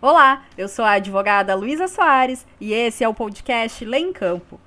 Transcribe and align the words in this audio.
Olá, 0.00 0.44
eu 0.56 0.68
sou 0.68 0.84
a 0.84 0.92
advogada 0.92 1.56
Luísa 1.56 1.88
Soares 1.88 2.46
e 2.60 2.72
esse 2.72 3.02
é 3.02 3.08
o 3.08 3.12
podcast 3.14 3.84
Lê 3.84 3.98
em 3.98 4.12
Campo. 4.12 4.60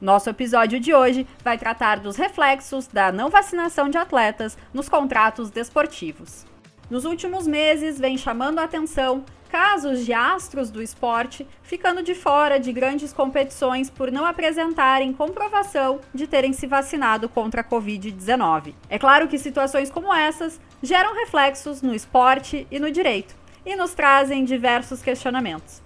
Nosso 0.00 0.30
episódio 0.30 0.78
de 0.78 0.94
hoje 0.94 1.26
vai 1.42 1.58
tratar 1.58 1.98
dos 1.98 2.14
reflexos 2.14 2.86
da 2.86 3.10
não 3.10 3.28
vacinação 3.28 3.88
de 3.88 3.98
atletas 3.98 4.56
nos 4.72 4.88
contratos 4.88 5.50
desportivos. 5.50 6.46
Nos 6.88 7.04
últimos 7.04 7.48
meses, 7.48 7.98
vem 7.98 8.16
chamando 8.16 8.60
a 8.60 8.62
atenção 8.62 9.24
casos 9.48 10.06
de 10.06 10.12
astros 10.12 10.70
do 10.70 10.80
esporte 10.80 11.44
ficando 11.64 12.00
de 12.00 12.14
fora 12.14 12.60
de 12.60 12.72
grandes 12.72 13.12
competições 13.12 13.90
por 13.90 14.12
não 14.12 14.24
apresentarem 14.24 15.12
comprovação 15.12 15.98
de 16.14 16.28
terem 16.28 16.52
se 16.52 16.68
vacinado 16.68 17.28
contra 17.28 17.62
a 17.62 17.64
Covid-19. 17.64 18.72
É 18.88 19.00
claro 19.00 19.26
que 19.26 19.36
situações 19.36 19.90
como 19.90 20.14
essas 20.14 20.60
geram 20.80 21.12
reflexos 21.12 21.82
no 21.82 21.92
esporte 21.92 22.68
e 22.70 22.78
no 22.78 22.88
direito 22.88 23.34
e 23.66 23.74
nos 23.74 23.92
trazem 23.92 24.44
diversos 24.44 25.02
questionamentos. 25.02 25.82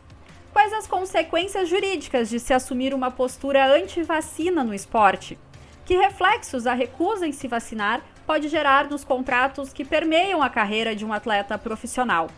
Quais 0.52 0.72
as 0.72 0.86
consequências 0.86 1.68
jurídicas 1.68 2.28
de 2.28 2.38
se 2.38 2.52
assumir 2.52 2.92
uma 2.92 3.10
postura 3.10 3.66
anti-vacina 3.74 4.62
no 4.62 4.74
esporte? 4.74 5.38
Que 5.86 5.96
reflexos 5.96 6.66
a 6.66 6.74
recusa 6.74 7.26
em 7.26 7.32
se 7.32 7.48
vacinar 7.48 8.02
pode 8.26 8.48
gerar 8.48 8.88
nos 8.90 9.02
contratos 9.02 9.72
que 9.72 9.84
permeiam 9.84 10.42
a 10.42 10.50
carreira 10.50 10.94
de 10.94 11.04
um 11.04 11.12
atleta 11.12 11.56
profissional? 11.56 12.28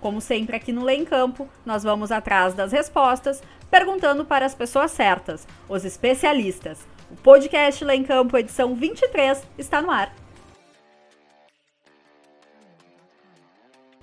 Como 0.00 0.20
sempre 0.20 0.56
aqui 0.56 0.72
no 0.72 0.84
Lei 0.84 0.98
em 0.98 1.04
Campo, 1.04 1.48
nós 1.64 1.82
vamos 1.82 2.12
atrás 2.12 2.54
das 2.54 2.72
respostas, 2.72 3.42
perguntando 3.70 4.24
para 4.24 4.46
as 4.46 4.54
pessoas 4.54 4.90
certas, 4.90 5.46
os 5.68 5.84
especialistas. 5.84 6.86
O 7.10 7.16
podcast 7.16 7.84
Lei 7.84 7.98
em 7.98 8.04
Campo, 8.04 8.36
edição 8.36 8.74
23, 8.74 9.42
está 9.58 9.80
no 9.80 9.90
ar. 9.90 10.19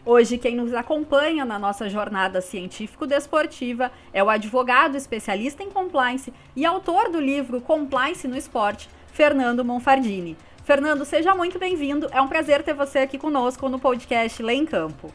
Hoje, 0.10 0.38
quem 0.38 0.56
nos 0.56 0.74
acompanha 0.74 1.44
na 1.44 1.60
nossa 1.60 1.90
jornada 1.90 2.40
científico-desportiva 2.40 3.92
é 4.14 4.24
o 4.24 4.30
advogado 4.30 4.96
especialista 4.96 5.62
em 5.64 5.70
compliance 5.70 6.32
e 6.56 6.66
autor 6.66 7.12
do 7.12 7.20
livro 7.20 7.60
Compliance 7.60 8.26
no 8.26 8.38
Esporte, 8.38 8.90
Fernando 9.12 9.66
Monfardini. 9.66 10.38
Fernando, 10.64 11.04
seja 11.04 11.36
muito 11.36 11.60
bem-vindo. 11.60 12.08
É 12.14 12.22
um 12.22 12.28
prazer 12.30 12.64
ter 12.64 12.74
você 12.74 13.00
aqui 13.00 13.18
conosco 13.18 13.68
no 13.68 13.80
podcast 13.80 14.42
Lê 14.42 14.54
em 14.54 14.66
Campo. 14.66 15.14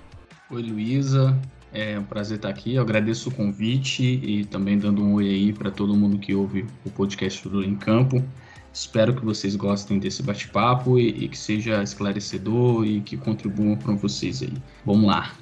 Oi, 0.50 0.61
Luísa. 0.61 1.41
É 1.72 1.98
um 1.98 2.05
prazer 2.05 2.36
estar 2.36 2.50
aqui. 2.50 2.75
Eu 2.75 2.83
agradeço 2.83 3.31
o 3.31 3.34
convite 3.34 4.03
e 4.03 4.44
também 4.44 4.77
dando 4.77 5.03
um 5.03 5.14
oi 5.14 5.27
aí 5.27 5.53
para 5.55 5.70
todo 5.70 5.97
mundo 5.97 6.19
que 6.19 6.34
ouve 6.34 6.66
o 6.84 6.91
podcast 6.91 7.48
do 7.48 7.61
Lê 7.61 7.66
em 7.66 7.77
Campo. 7.77 8.22
Espero 8.73 9.15
que 9.15 9.25
vocês 9.25 9.55
gostem 9.55 9.98
desse 9.98 10.23
bate-papo 10.23 10.98
e, 10.98 11.25
e, 11.25 11.28
que 11.28 11.37
seja 11.37 11.83
esclarecedor 11.83 12.87
e 12.87 13.01
que 13.03 13.17
contribua 13.17 13.77
para 13.77 13.92
vocês 13.92 14.42
aí. 14.42 14.55
Vamos 14.84 15.06
lá. 15.06 15.33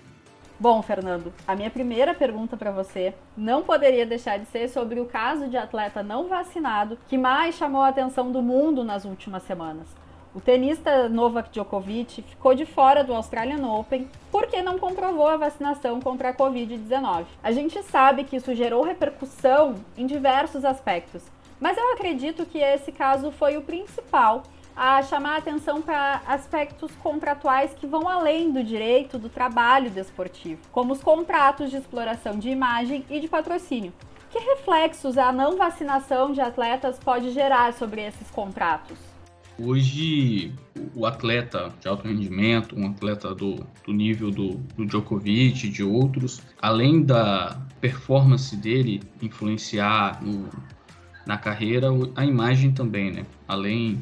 Bom, 0.59 0.83
Fernando, 0.83 1.33
a 1.47 1.57
minha 1.57 1.71
primeira 1.71 2.13
pergunta 2.13 2.57
para 2.57 2.71
você 2.71 3.15
não 3.37 3.63
poderia 3.63 4.05
deixar 4.05 4.39
de 4.39 4.47
ser 4.47 4.69
sobre 4.69 5.01
o 5.01 5.07
caso 5.07 5.49
de 5.49 5.57
atleta 5.57 6.03
não 6.03 6.29
vacinado 6.29 6.99
que 7.09 7.17
mais 7.17 7.55
chamou 7.55 7.81
a 7.81 7.89
atenção 7.89 8.31
do 8.31 8.43
mundo 8.43 8.85
nas 8.85 9.05
últimas 9.05 9.43
semanas. 9.45 9.89
O 10.35 10.41
tenista 10.41 11.09
Novak 11.09 11.51
Djokovic 11.51 12.23
ficou 12.23 12.55
de 12.55 12.65
fora 12.65 13.03
do 13.03 13.13
Australian 13.13 13.67
Open 13.67 14.09
porque 14.31 14.63
não 14.63 14.79
comprovou 14.79 15.27
a 15.27 15.37
vacinação 15.37 16.01
contra 16.01 16.29
a 16.29 16.35
Covid-19. 16.35 17.25
A 17.43 17.51
gente 17.51 17.83
sabe 17.83 18.25
que 18.25 18.37
isso 18.37 18.55
gerou 18.55 18.85
repercussão 18.85 19.75
em 19.97 20.07
diversos 20.07 20.65
aspectos, 20.65 21.23
mas 21.61 21.77
eu 21.77 21.93
acredito 21.93 22.47
que 22.47 22.59
esse 22.59 22.91
caso 22.91 23.31
foi 23.31 23.57
o 23.57 23.63
principal 23.63 24.43
a 24.75 25.03
chamar 25.03 25.37
atenção 25.37 25.83
para 25.83 26.23
aspectos 26.27 26.91
contratuais 27.03 27.75
que 27.75 27.87
vão 27.87 28.09
além 28.09 28.51
do 28.51 28.65
direito 28.65 29.19
do 29.19 29.29
trabalho 29.29 29.91
desportivo, 29.91 30.61
como 30.73 30.93
os 30.93 31.03
contratos 31.03 31.71
de 31.71 31.77
exploração 31.77 32.39
de 32.39 32.49
imagem 32.49 33.05
e 33.11 33.21
de 33.21 33.29
patrocínio. 33.29 33.93
Que 34.31 34.39
reflexos 34.39 35.19
a 35.19 35.33
não 35.33 35.57
vacinação 35.57 36.33
de 36.33 36.41
atletas 36.41 36.99
pode 36.99 37.31
gerar 37.31 37.75
sobre 37.75 38.01
esses 38.01 38.31
contratos? 38.31 38.97
Hoje, 39.59 40.55
o 40.95 41.05
atleta 41.05 41.71
de 41.81 41.87
alto 41.87 42.09
rendimento, 42.09 42.75
um 42.75 42.87
atleta 42.87 43.35
do, 43.35 43.57
do 43.85 43.93
nível 43.93 44.31
do, 44.31 44.55
do 44.75 44.87
Djokovic 44.87 45.67
e 45.67 45.69
de 45.69 45.83
outros, 45.83 46.41
além 46.63 47.03
da 47.03 47.61
performance 47.81 48.57
dele 48.57 49.03
influenciar 49.21 50.23
no, 50.23 50.49
na 51.27 51.37
carreira 51.37 51.89
a 52.17 52.25
imagem 52.25 52.73
também, 52.73 53.13
né? 53.13 53.27
Além 53.47 53.99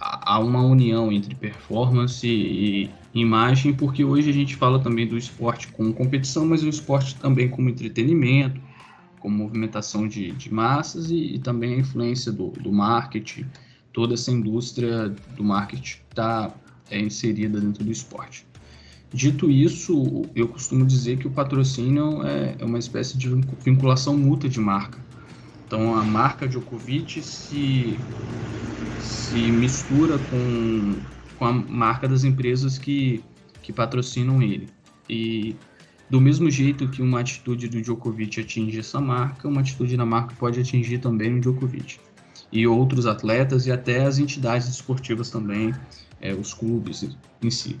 há 0.00 0.38
uma 0.38 0.62
união 0.62 1.12
entre 1.12 1.34
performance 1.34 2.26
e 2.26 2.90
imagem, 3.12 3.74
porque 3.74 4.04
hoje 4.04 4.30
a 4.30 4.32
gente 4.32 4.56
fala 4.56 4.78
também 4.78 5.06
do 5.06 5.18
esporte 5.18 5.68
como 5.68 5.92
competição, 5.92 6.46
mas 6.46 6.62
o 6.62 6.68
esporte 6.68 7.16
também 7.16 7.48
como 7.48 7.68
entretenimento, 7.68 8.60
como 9.18 9.36
movimentação 9.36 10.08
de, 10.08 10.32
de 10.32 10.52
massas 10.52 11.10
e, 11.10 11.34
e, 11.34 11.38
também 11.38 11.74
a 11.74 11.78
influência 11.78 12.32
do, 12.32 12.48
do 12.48 12.72
marketing, 12.72 13.44
toda 13.92 14.14
essa 14.14 14.30
indústria 14.30 15.12
do 15.36 15.44
marketing 15.44 15.98
está 16.08 16.54
é, 16.90 16.98
inserida 16.98 17.60
dentro 17.60 17.84
do 17.84 17.92
esporte. 17.92 18.46
Dito 19.12 19.50
isso, 19.50 20.22
eu 20.34 20.46
costumo 20.46 20.86
dizer 20.86 21.18
que 21.18 21.26
o 21.26 21.30
patrocínio 21.30 22.24
é, 22.24 22.54
é 22.58 22.64
uma 22.64 22.78
espécie 22.78 23.18
de 23.18 23.28
vinculação 23.62 24.16
mútua 24.16 24.48
de 24.48 24.60
marca. 24.60 24.98
Então 25.70 25.94
a 25.94 26.02
marca 26.02 26.48
Djokovic 26.48 27.22
se, 27.22 28.00
se 28.98 29.52
mistura 29.52 30.18
com, 30.18 31.00
com 31.38 31.44
a 31.44 31.52
marca 31.52 32.08
das 32.08 32.24
empresas 32.24 32.76
que, 32.76 33.22
que 33.62 33.72
patrocinam 33.72 34.42
ele. 34.42 34.68
E 35.08 35.54
do 36.10 36.20
mesmo 36.20 36.50
jeito 36.50 36.88
que 36.88 37.00
uma 37.00 37.20
atitude 37.20 37.68
do 37.68 37.80
Djokovic 37.80 38.40
atinge 38.40 38.80
essa 38.80 39.00
marca, 39.00 39.46
uma 39.46 39.60
atitude 39.60 39.96
da 39.96 40.04
marca 40.04 40.34
pode 40.40 40.58
atingir 40.58 40.98
também 40.98 41.36
o 41.36 41.40
Djokovic. 41.40 42.00
E 42.50 42.66
outros 42.66 43.06
atletas 43.06 43.68
e 43.68 43.70
até 43.70 44.02
as 44.02 44.18
entidades 44.18 44.66
esportivas 44.66 45.30
também, 45.30 45.72
é, 46.20 46.34
os 46.34 46.52
clubes 46.52 47.16
em 47.40 47.50
si. 47.50 47.76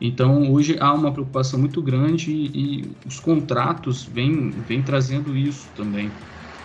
Então, 0.00 0.50
hoje 0.50 0.78
há 0.80 0.90
uma 0.94 1.12
preocupação 1.12 1.60
muito 1.60 1.82
grande 1.82 2.30
e, 2.30 2.80
e 2.80 2.90
os 3.06 3.20
contratos 3.20 4.06
vêm, 4.06 4.52
vêm 4.52 4.82
trazendo 4.82 5.36
isso 5.36 5.70
também 5.74 6.14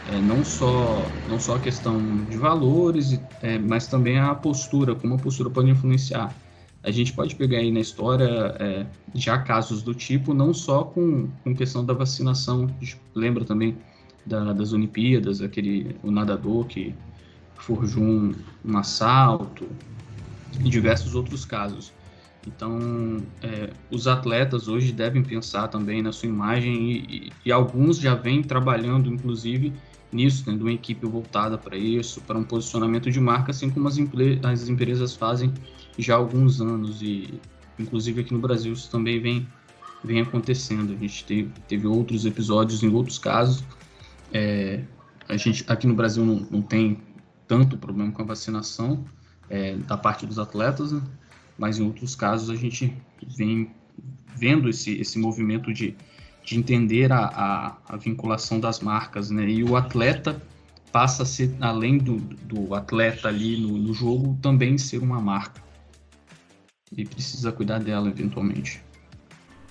é, 0.05 0.21
não 0.21 0.43
só 0.43 1.11
não 1.27 1.39
só 1.39 1.55
a 1.55 1.59
questão 1.59 2.25
de 2.25 2.37
valores, 2.37 3.19
é, 3.41 3.57
mas 3.57 3.87
também 3.87 4.19
a 4.19 4.33
postura, 4.33 4.95
como 4.95 5.15
a 5.15 5.17
postura 5.17 5.49
pode 5.49 5.69
influenciar. 5.69 6.35
A 6.83 6.89
gente 6.89 7.13
pode 7.13 7.35
pegar 7.35 7.59
aí 7.59 7.71
na 7.71 7.79
história 7.79 8.55
é, 8.59 8.85
já 9.13 9.37
casos 9.37 9.83
do 9.83 9.93
tipo, 9.93 10.33
não 10.33 10.53
só 10.53 10.83
com, 10.83 11.29
com 11.43 11.55
questão 11.55 11.85
da 11.85 11.93
vacinação, 11.93 12.67
lembra 13.13 13.45
também 13.45 13.77
da, 14.25 14.51
das 14.51 14.73
Olimpíadas, 14.73 15.41
aquele 15.41 15.95
o 16.01 16.09
nadador 16.09 16.65
que 16.65 16.95
forjou 17.55 18.03
um, 18.03 18.33
um 18.65 18.77
assalto, 18.77 19.67
e 20.59 20.69
diversos 20.69 21.15
outros 21.15 21.45
casos. 21.45 21.93
Então, 22.45 23.21
é, 23.41 23.69
os 23.91 24.07
atletas 24.07 24.67
hoje 24.67 24.91
devem 24.91 25.23
pensar 25.23 25.67
também 25.67 26.01
na 26.01 26.11
sua 26.11 26.27
imagem 26.27 26.91
e, 26.91 26.97
e, 26.97 27.31
e 27.45 27.51
alguns 27.51 27.97
já 27.97 28.15
vêm 28.15 28.41
trabalhando, 28.41 29.13
inclusive, 29.13 29.73
nisso, 30.11 30.43
tendo 30.45 30.61
uma 30.61 30.71
equipe 30.71 31.05
voltada 31.05 31.57
para 31.57 31.77
isso, 31.77 32.21
para 32.21 32.37
um 32.37 32.43
posicionamento 32.43 33.09
de 33.09 33.19
marca, 33.19 33.51
assim 33.51 33.69
como 33.69 33.87
as, 33.87 33.97
as 34.43 34.69
empresas 34.69 35.15
fazem 35.15 35.53
já 35.97 36.15
há 36.15 36.17
alguns 36.17 36.61
anos. 36.61 37.01
E, 37.01 37.39
inclusive, 37.79 38.21
aqui 38.21 38.33
no 38.33 38.39
Brasil 38.39 38.73
isso 38.73 38.89
também 38.89 39.19
vem, 39.19 39.47
vem 40.03 40.21
acontecendo. 40.21 40.93
A 40.93 40.97
gente 40.97 41.23
teve, 41.25 41.51
teve 41.67 41.87
outros 41.87 42.25
episódios 42.25 42.83
em 42.83 42.89
outros 42.89 43.17
casos. 43.17 43.63
É, 44.33 44.83
a 45.27 45.37
gente 45.37 45.63
aqui 45.67 45.87
no 45.87 45.93
Brasil 45.93 46.25
não, 46.25 46.47
não 46.49 46.61
tem 46.61 46.97
tanto 47.47 47.77
problema 47.77 48.11
com 48.11 48.21
a 48.21 48.25
vacinação 48.25 49.05
é, 49.49 49.75
da 49.75 49.97
parte 49.97 50.25
dos 50.25 50.39
atletas, 50.39 50.91
né? 50.91 51.01
mas 51.57 51.77
em 51.77 51.83
outros 51.83 52.15
casos 52.15 52.49
a 52.49 52.55
gente 52.55 52.93
vem 53.37 53.71
vendo 54.35 54.69
esse, 54.69 54.99
esse 54.99 55.19
movimento 55.19 55.73
de 55.73 55.95
de 56.43 56.57
entender 56.57 57.11
a, 57.11 57.25
a, 57.25 57.77
a, 57.89 57.97
vinculação 57.97 58.59
das 58.59 58.79
marcas, 58.79 59.29
né? 59.29 59.45
E 59.45 59.63
o 59.63 59.75
atleta 59.75 60.41
passa 60.91 61.23
a 61.23 61.25
ser, 61.25 61.55
além 61.61 61.97
do, 61.97 62.17
do 62.17 62.75
atleta 62.75 63.27
ali 63.27 63.59
no, 63.59 63.77
no 63.77 63.93
jogo, 63.93 64.37
também 64.41 64.77
ser 64.77 64.97
uma 64.97 65.21
marca. 65.21 65.61
E 66.95 67.05
precisa 67.05 67.51
cuidar 67.51 67.79
dela 67.79 68.09
eventualmente. 68.09 68.83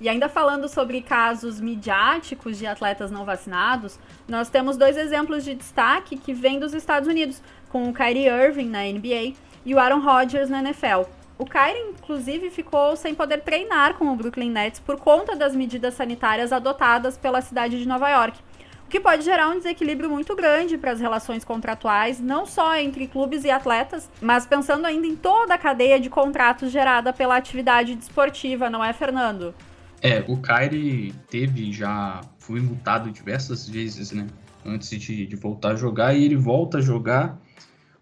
E 0.01 0.09
ainda 0.09 0.31
falando 0.31 0.67
sobre 0.67 1.03
casos 1.03 1.61
midiáticos 1.61 2.57
de 2.57 2.67
atletas 2.67 3.11
não 3.11 3.27
vacinados, 3.27 3.99
nós 4.27 4.49
temos 4.49 4.79
dois 4.79 4.97
exemplos 4.97 5.45
de 5.45 5.55
destaque 5.55 6.17
que 6.17 6.33
vêm 6.33 6.59
dos 6.59 6.73
Estados 6.73 7.07
Unidos, 7.07 7.43
com 7.69 7.89
o 7.89 7.93
Kyrie 7.93 8.27
Irving 8.27 8.71
na 8.71 8.83
NBA 8.85 9.35
e 9.65 9.75
o 9.75 9.79
Aaron 9.79 10.01
Rodgers 10.01 10.49
na 10.49 10.61
NFL. 10.61 11.20
O 11.41 11.47
Kyrie, 11.47 11.95
inclusive, 11.99 12.51
ficou 12.51 12.95
sem 12.95 13.15
poder 13.15 13.41
treinar 13.41 13.95
com 13.95 14.13
o 14.13 14.15
Brooklyn 14.15 14.51
Nets 14.51 14.79
por 14.79 14.99
conta 14.99 15.35
das 15.35 15.57
medidas 15.57 15.95
sanitárias 15.95 16.53
adotadas 16.53 17.17
pela 17.17 17.41
cidade 17.41 17.79
de 17.79 17.89
Nova 17.89 18.11
York, 18.11 18.39
o 18.85 18.91
que 18.91 19.01
pode 19.01 19.25
gerar 19.25 19.49
um 19.49 19.57
desequilíbrio 19.57 20.11
muito 20.11 20.37
grande 20.37 20.77
para 20.77 20.91
as 20.91 21.01
relações 21.01 21.43
contratuais, 21.43 22.21
não 22.21 22.45
só 22.45 22.77
entre 22.77 23.07
clubes 23.07 23.45
e 23.45 23.51
atletas, 23.51 24.11
mas 24.21 24.45
pensando 24.45 24.85
ainda 24.85 25.07
em 25.07 25.17
toda 25.17 25.55
a 25.55 25.59
cadeia 25.59 25.99
de 25.99 26.11
contratos 26.11 26.71
gerada 26.71 27.11
pela 27.11 27.39
atividade 27.39 27.95
desportiva, 27.95 28.69
não 28.69 28.85
é, 28.85 28.93
Fernando? 28.93 29.55
É, 30.03 30.23
o 30.29 30.37
Kyrie 30.37 31.15
teve 31.31 31.73
já. 31.73 32.21
Foi 32.39 32.61
multado 32.61 33.11
diversas 33.11 33.67
vezes, 33.67 34.13
né? 34.13 34.27
Antes 34.63 34.91
de, 34.91 35.25
de 35.25 35.37
voltar 35.37 35.71
a 35.71 35.77
jogar, 35.77 36.13
e 36.13 36.23
ele 36.23 36.37
volta 36.37 36.79
a 36.79 36.81
jogar 36.83 37.41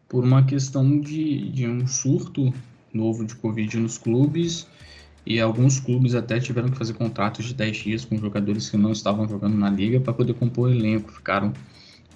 por 0.08 0.25
uma 0.25 0.44
questão 0.44 0.99
de, 0.99 1.50
de 1.50 1.69
um 1.69 1.87
surto 1.87 2.52
novo 2.93 3.25
de 3.25 3.35
Covid 3.35 3.79
nos 3.79 3.99
clubes. 3.99 4.67
E 5.26 5.40
alguns 5.40 5.79
clubes 5.79 6.14
até 6.14 6.40
tiveram 6.40 6.70
que 6.70 6.79
fazer 6.79 6.94
contratos 6.94 7.44
de 7.46 7.55
10 7.55 7.76
dias 7.76 8.05
com 8.05 8.17
jogadores 8.17 8.70
que 8.70 8.76
não 8.76 8.93
estavam 8.93 9.29
jogando 9.29 9.56
na 9.56 9.69
liga 9.69 10.00
para 10.00 10.12
poder 10.12 10.35
compor 10.35 10.69
o 10.69 10.73
elenco. 10.73 11.12
Ficaram 11.12 11.52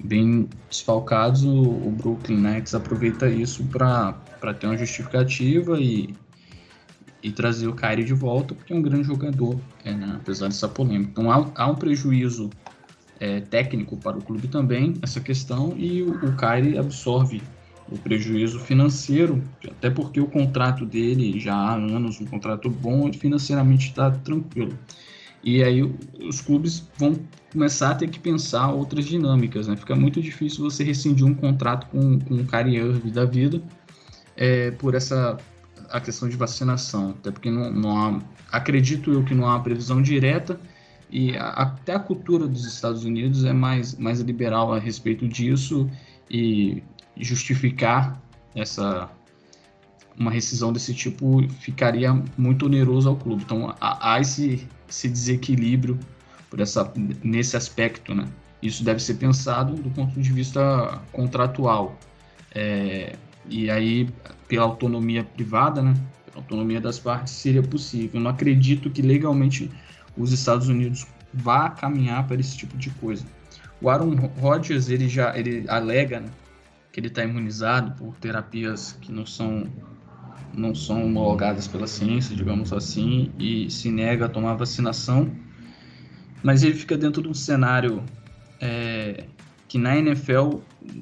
bem 0.02 0.48
desfalcados. 0.70 1.44
O, 1.44 1.90
Brooklyn 1.90 2.38
Nets 2.38 2.74
aproveita 2.74 3.28
isso 3.28 3.64
para 3.64 4.14
ter 4.58 4.66
uma 4.66 4.76
justificativa 4.76 5.78
e 5.80 6.14
e 7.22 7.30
trazer 7.30 7.68
o 7.68 7.74
Kyrie 7.74 8.04
de 8.04 8.12
volta, 8.12 8.54
porque 8.54 8.72
é 8.72 8.76
um 8.76 8.82
grande 8.82 9.04
jogador, 9.04 9.58
é, 9.84 9.92
né, 9.94 10.14
apesar 10.16 10.48
dessa 10.48 10.68
polêmica. 10.68 11.10
Então 11.12 11.30
há, 11.30 11.50
há 11.54 11.70
um 11.70 11.74
prejuízo 11.74 12.50
é, 13.20 13.40
técnico 13.40 13.96
para 13.96 14.18
o 14.18 14.22
clube 14.22 14.48
também, 14.48 14.94
essa 15.00 15.20
questão, 15.20 15.74
e 15.76 16.02
o, 16.02 16.10
o 16.26 16.36
Kyrie 16.36 16.76
absorve 16.76 17.40
o 17.90 17.98
prejuízo 17.98 18.58
financeiro, 18.60 19.42
até 19.66 19.90
porque 19.90 20.20
o 20.20 20.26
contrato 20.26 20.86
dele 20.86 21.38
já 21.38 21.54
há 21.54 21.74
anos, 21.74 22.20
um 22.20 22.24
contrato 22.24 22.70
bom, 22.70 23.12
financeiramente 23.12 23.88
está 23.88 24.10
tranquilo. 24.10 24.76
E 25.44 25.62
aí 25.62 25.82
os 26.20 26.40
clubes 26.40 26.88
vão 26.96 27.18
começar 27.52 27.90
a 27.90 27.94
ter 27.94 28.08
que 28.08 28.18
pensar 28.18 28.70
outras 28.70 29.04
dinâmicas, 29.04 29.66
né? 29.66 29.76
Fica 29.76 29.94
muito 29.94 30.22
difícil 30.22 30.62
você 30.62 30.84
rescindir 30.84 31.26
um 31.26 31.34
contrato 31.34 31.86
com, 31.88 32.18
com 32.20 32.34
o 32.34 32.46
Kyrie 32.46 33.10
da 33.10 33.24
vida 33.24 33.60
é, 34.36 34.70
por 34.70 34.94
essa 34.94 35.36
a 35.90 36.00
questão 36.00 36.28
de 36.28 36.36
vacinação, 36.36 37.10
até 37.10 37.30
porque 37.30 37.50
não, 37.50 37.70
não 37.70 37.96
há, 37.98 38.22
acredito 38.50 39.12
eu 39.12 39.22
que 39.22 39.34
não 39.34 39.46
há 39.48 39.60
previsão 39.60 40.00
direta 40.00 40.58
e 41.10 41.36
a, 41.36 41.48
até 41.50 41.94
a 41.94 41.98
cultura 41.98 42.46
dos 42.46 42.64
Estados 42.64 43.04
Unidos 43.04 43.44
é 43.44 43.52
mais, 43.52 43.94
mais 43.96 44.20
liberal 44.20 44.72
a 44.72 44.78
respeito 44.78 45.28
disso 45.28 45.90
e 46.30 46.82
justificar 47.16 48.20
essa 48.54 49.10
uma 50.18 50.30
rescisão 50.30 50.72
desse 50.72 50.92
tipo 50.94 51.42
ficaria 51.60 52.12
muito 52.36 52.66
oneroso 52.66 53.08
ao 53.08 53.16
clube. 53.16 53.42
Então 53.44 53.74
há, 53.80 54.20
esse, 54.20 54.68
esse 54.88 55.08
desequilíbrio 55.08 55.98
por 56.50 56.60
essa, 56.60 56.92
nesse 57.24 57.56
aspecto, 57.56 58.14
né? 58.14 58.28
Isso 58.62 58.84
deve 58.84 59.00
ser 59.00 59.14
pensado 59.14 59.74
do 59.74 59.90
ponto 59.90 60.20
de 60.20 60.32
vista 60.32 61.00
contratual. 61.10 61.98
É, 62.54 63.16
e 63.48 63.70
aí, 63.70 64.08
pela 64.46 64.64
autonomia 64.64 65.24
privada, 65.24 65.82
né, 65.82 65.94
pela 66.26 66.44
autonomia 66.44 66.80
das 66.80 66.98
partes, 66.98 67.32
seria 67.32 67.62
possível. 67.62 68.20
Não 68.20 68.30
acredito 68.30 68.90
que 68.90 69.02
legalmente 69.02 69.70
os 70.16 70.32
Estados 70.32 70.68
Unidos 70.68 71.06
vá 71.32 71.70
caminhar 71.70 72.26
para 72.26 72.38
esse 72.38 72.56
tipo 72.56 72.76
de 72.76 72.90
coisa. 72.90 73.24
O 73.80 73.88
Aaron 73.88 74.14
Rodgers, 74.38 74.88
ele 74.88 75.08
já 75.08 75.36
ele 75.36 75.64
alega 75.68 76.20
né, 76.20 76.28
que 76.92 77.00
ele 77.00 77.08
está 77.08 77.24
imunizado 77.24 77.92
por 77.92 78.14
terapias 78.16 78.92
que 79.00 79.10
não 79.10 79.26
são 79.26 79.66
não 80.54 80.74
são 80.74 81.06
homologadas 81.06 81.66
pela 81.66 81.86
ciência, 81.86 82.36
digamos 82.36 82.74
assim, 82.74 83.32
e 83.38 83.70
se 83.70 83.90
nega 83.90 84.26
a 84.26 84.28
tomar 84.28 84.54
vacinação. 84.54 85.30
Mas 86.42 86.62
ele 86.62 86.74
fica 86.74 86.94
dentro 86.94 87.22
de 87.22 87.28
um 87.28 87.32
cenário 87.32 88.04
é, 88.60 89.24
que 89.66 89.78
na 89.78 89.96
NFL 89.96 90.58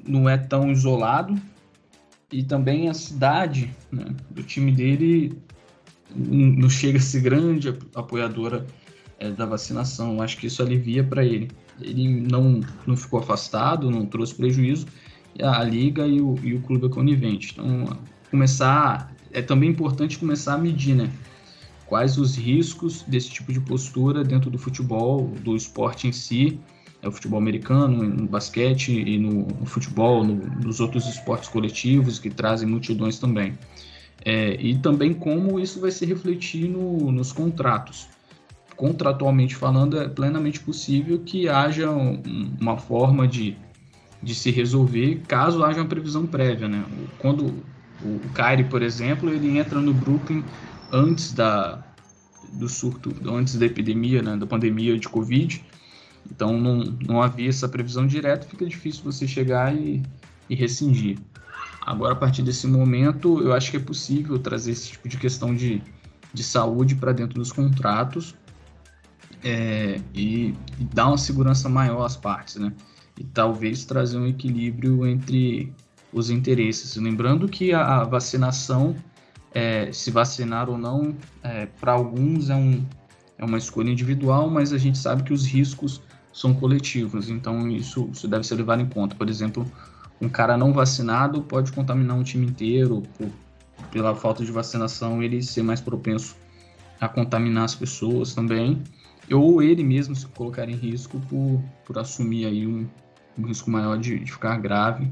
não 0.07 0.29
é 0.29 0.39
tão 0.39 0.71
isolado, 0.71 1.35
e 2.33 2.45
também 2.45 2.89
a 2.89 2.95
cidade 2.95 3.75
né, 3.91 4.05
do 4.31 4.43
time 4.45 4.71
dele 4.71 5.37
não 6.15 6.71
chega 6.71 6.99
a 6.99 7.01
ser 7.01 7.21
grande 7.21 7.77
apoiadora 7.95 8.65
é, 9.19 9.31
da 9.31 9.47
vacinação. 9.47 10.23
Acho 10.23 10.37
que 10.39 10.47
isso 10.47 10.63
alivia 10.63 11.03
para 11.03 11.25
ele. 11.25 11.51
Ele 11.81 12.09
não, 12.09 12.61
não 12.87 12.97
ficou 12.97 13.19
afastado, 13.19 13.91
não 13.91 14.07
trouxe 14.07 14.35
prejuízo. 14.35 14.87
A, 15.43 15.63
liga 15.63 16.07
e 16.07 16.21
o, 16.21 16.39
e 16.43 16.55
o 16.55 16.61
clube 16.61 16.87
é 16.87 16.89
conivente. 16.89 17.53
Então, 17.53 17.97
começar 18.31 19.13
é 19.33 19.41
também 19.41 19.71
importante 19.71 20.19
começar 20.19 20.55
a 20.55 20.59
medir, 20.59 20.95
né? 20.95 21.11
Quais 21.87 22.19
os 22.19 22.37
riscos 22.37 23.03
desse 23.03 23.31
tipo 23.31 23.53
de 23.53 23.61
postura 23.61 24.23
dentro 24.23 24.51
do 24.51 24.59
futebol, 24.59 25.29
do 25.43 25.57
esporte 25.57 26.07
em 26.07 26.13
si, 26.13 26.59
é 27.03 27.09
o 27.09 27.13
futebol 27.13 27.39
americano, 27.39 28.03
no 28.05 28.27
basquete 28.27 28.93
e 28.93 29.19
no, 29.19 29.47
no 29.47 29.67
futebol, 29.67 30.23
no, 30.23 30.35
nos 30.35 30.81
outros 30.81 31.07
esportes 31.09 31.49
coletivos 31.49 32.19
que 32.19 32.31
trazem 32.31 32.69
multidões 32.69 33.19
também. 33.19 33.59
É, 34.25 34.55
e 34.61 34.77
também 34.79 35.15
como 35.15 35.59
isso 35.59 35.81
vai 35.81 35.91
se 35.91 36.05
refletir 36.05 36.69
no, 36.69 37.11
nos 37.11 37.33
contratos. 37.33 38.07
Contratualmente 38.77 39.57
falando, 39.57 39.99
é 39.99 40.09
plenamente 40.09 40.61
possível 40.61 41.21
que 41.21 41.49
haja 41.49 41.91
um, 41.91 42.21
uma 42.61 42.77
forma 42.77 43.27
de, 43.27 43.57
de 44.23 44.35
se 44.35 44.51
resolver 44.51 45.23
caso 45.27 45.65
haja 45.65 45.81
uma 45.81 45.89
previsão 45.89 46.27
prévia. 46.27 46.69
Né? 46.69 46.85
Quando 47.19 47.63
o 48.03 48.21
Kyrie, 48.35 48.65
por 48.65 48.83
exemplo, 48.83 49.31
ele 49.31 49.59
entra 49.59 49.81
no 49.81 49.93
Brooklyn 49.93 50.45
antes 50.93 51.33
da, 51.33 51.83
do 52.53 52.69
surto, 52.69 53.15
antes 53.31 53.57
da 53.57 53.67
epidemia, 53.67 54.23
né, 54.23 54.37
da 54.37 54.47
pandemia 54.47 54.99
de 54.99 55.09
Covid, 55.09 55.65
então 56.31 56.59
não, 56.59 56.79
não 57.07 57.23
havia 57.23 57.49
essa 57.49 57.69
previsão 57.69 58.07
direta, 58.07 58.47
fica 58.47 58.67
difícil 58.67 59.05
você 59.05 59.27
chegar 59.27 59.75
e, 59.75 60.03
e 60.49 60.55
rescindir. 60.55 61.19
Agora, 61.83 62.13
a 62.13 62.17
partir 62.17 62.43
desse 62.43 62.67
momento, 62.67 63.41
eu 63.41 63.53
acho 63.53 63.71
que 63.71 63.77
é 63.77 63.81
possível 63.81 64.39
trazer 64.39 64.73
esse 64.73 64.91
tipo 64.91 65.09
de 65.09 65.17
questão 65.17 65.55
de, 65.55 65.83
de 66.33 66.43
saúde 66.43 66.95
para 66.95 67.13
dentro 67.13 67.35
dos 67.35 67.53
contratos 67.53 68.35
é, 69.43 70.01
e, 70.15 70.55
e, 70.79 70.85
dar 70.93 71.09
uma 71.09 71.19
segurança 71.19 71.69
maior 71.69 72.05
às 72.05 72.17
partes, 72.17 72.57
né? 72.57 72.73
E 73.19 73.25
talvez 73.25 73.85
trazer 73.85 74.19
um 74.19 74.27
equilíbrio 74.27 75.07
entre 75.07 75.73
os 76.13 76.31
interesses. 76.31 76.97
Lembrando 76.97 77.49
que 77.49 77.73
a, 77.73 78.05
vacinação, 78.05 78.97
é, 79.53 79.93
se 79.93 80.11
vacinar 80.11 80.69
ou 80.69 80.79
não, 80.79 81.15
é, 81.43 81.67
para 81.67 81.93
alguns 81.93 82.51
é, 82.51 82.57
um, 82.57 82.85
é 83.39 83.45
uma 83.45 83.59
escolha 83.59 83.91
individual, 83.91 84.51
mas 84.51 84.73
a 84.73 84.79
gente 84.79 84.99
sabe 84.99 85.23
que 85.23 85.33
os 85.33 85.47
riscos 85.47 86.01
são 86.33 86.55
coletivos, 86.55 87.29
então 87.29 87.69
isso, 87.69 88.09
isso 88.13 88.29
deve 88.29 88.45
ser 88.45 88.55
levado 88.55 88.81
em 88.81 88.89
conta. 88.89 89.17
Por 89.17 89.29
exemplo, 89.29 89.67
um 90.21 90.29
cara 90.29 90.57
não 90.57 90.73
vacinado 90.73 91.43
pode 91.43 91.73
contaminar 91.73 92.17
um 92.17 92.23
time 92.23 92.47
inteiro, 92.47 93.03
por, 93.19 93.29
pela 93.91 94.15
falta 94.15 94.45
de 94.45 94.53
vacinação, 94.53 95.23
ele 95.23 95.43
ser 95.43 95.63
mais 95.63 95.81
propenso 95.81 96.37
a 97.01 97.09
contaminar 97.09 97.65
as 97.65 97.75
pessoas 97.75 98.35
também, 98.35 98.83
ou 99.35 99.63
ele 99.63 99.85
mesmo 99.85 100.15
se 100.15 100.27
colocar 100.27 100.69
em 100.69 100.75
risco 100.75 101.21
por, 101.29 101.63
por 101.85 101.99
assumir 101.99 102.47
aí 102.47 102.67
um, 102.67 102.89
um 103.39 103.47
risco 103.47 103.71
maior 103.71 103.99
de, 103.99 104.19
de 104.19 104.33
ficar 104.33 104.59
grave, 104.59 105.11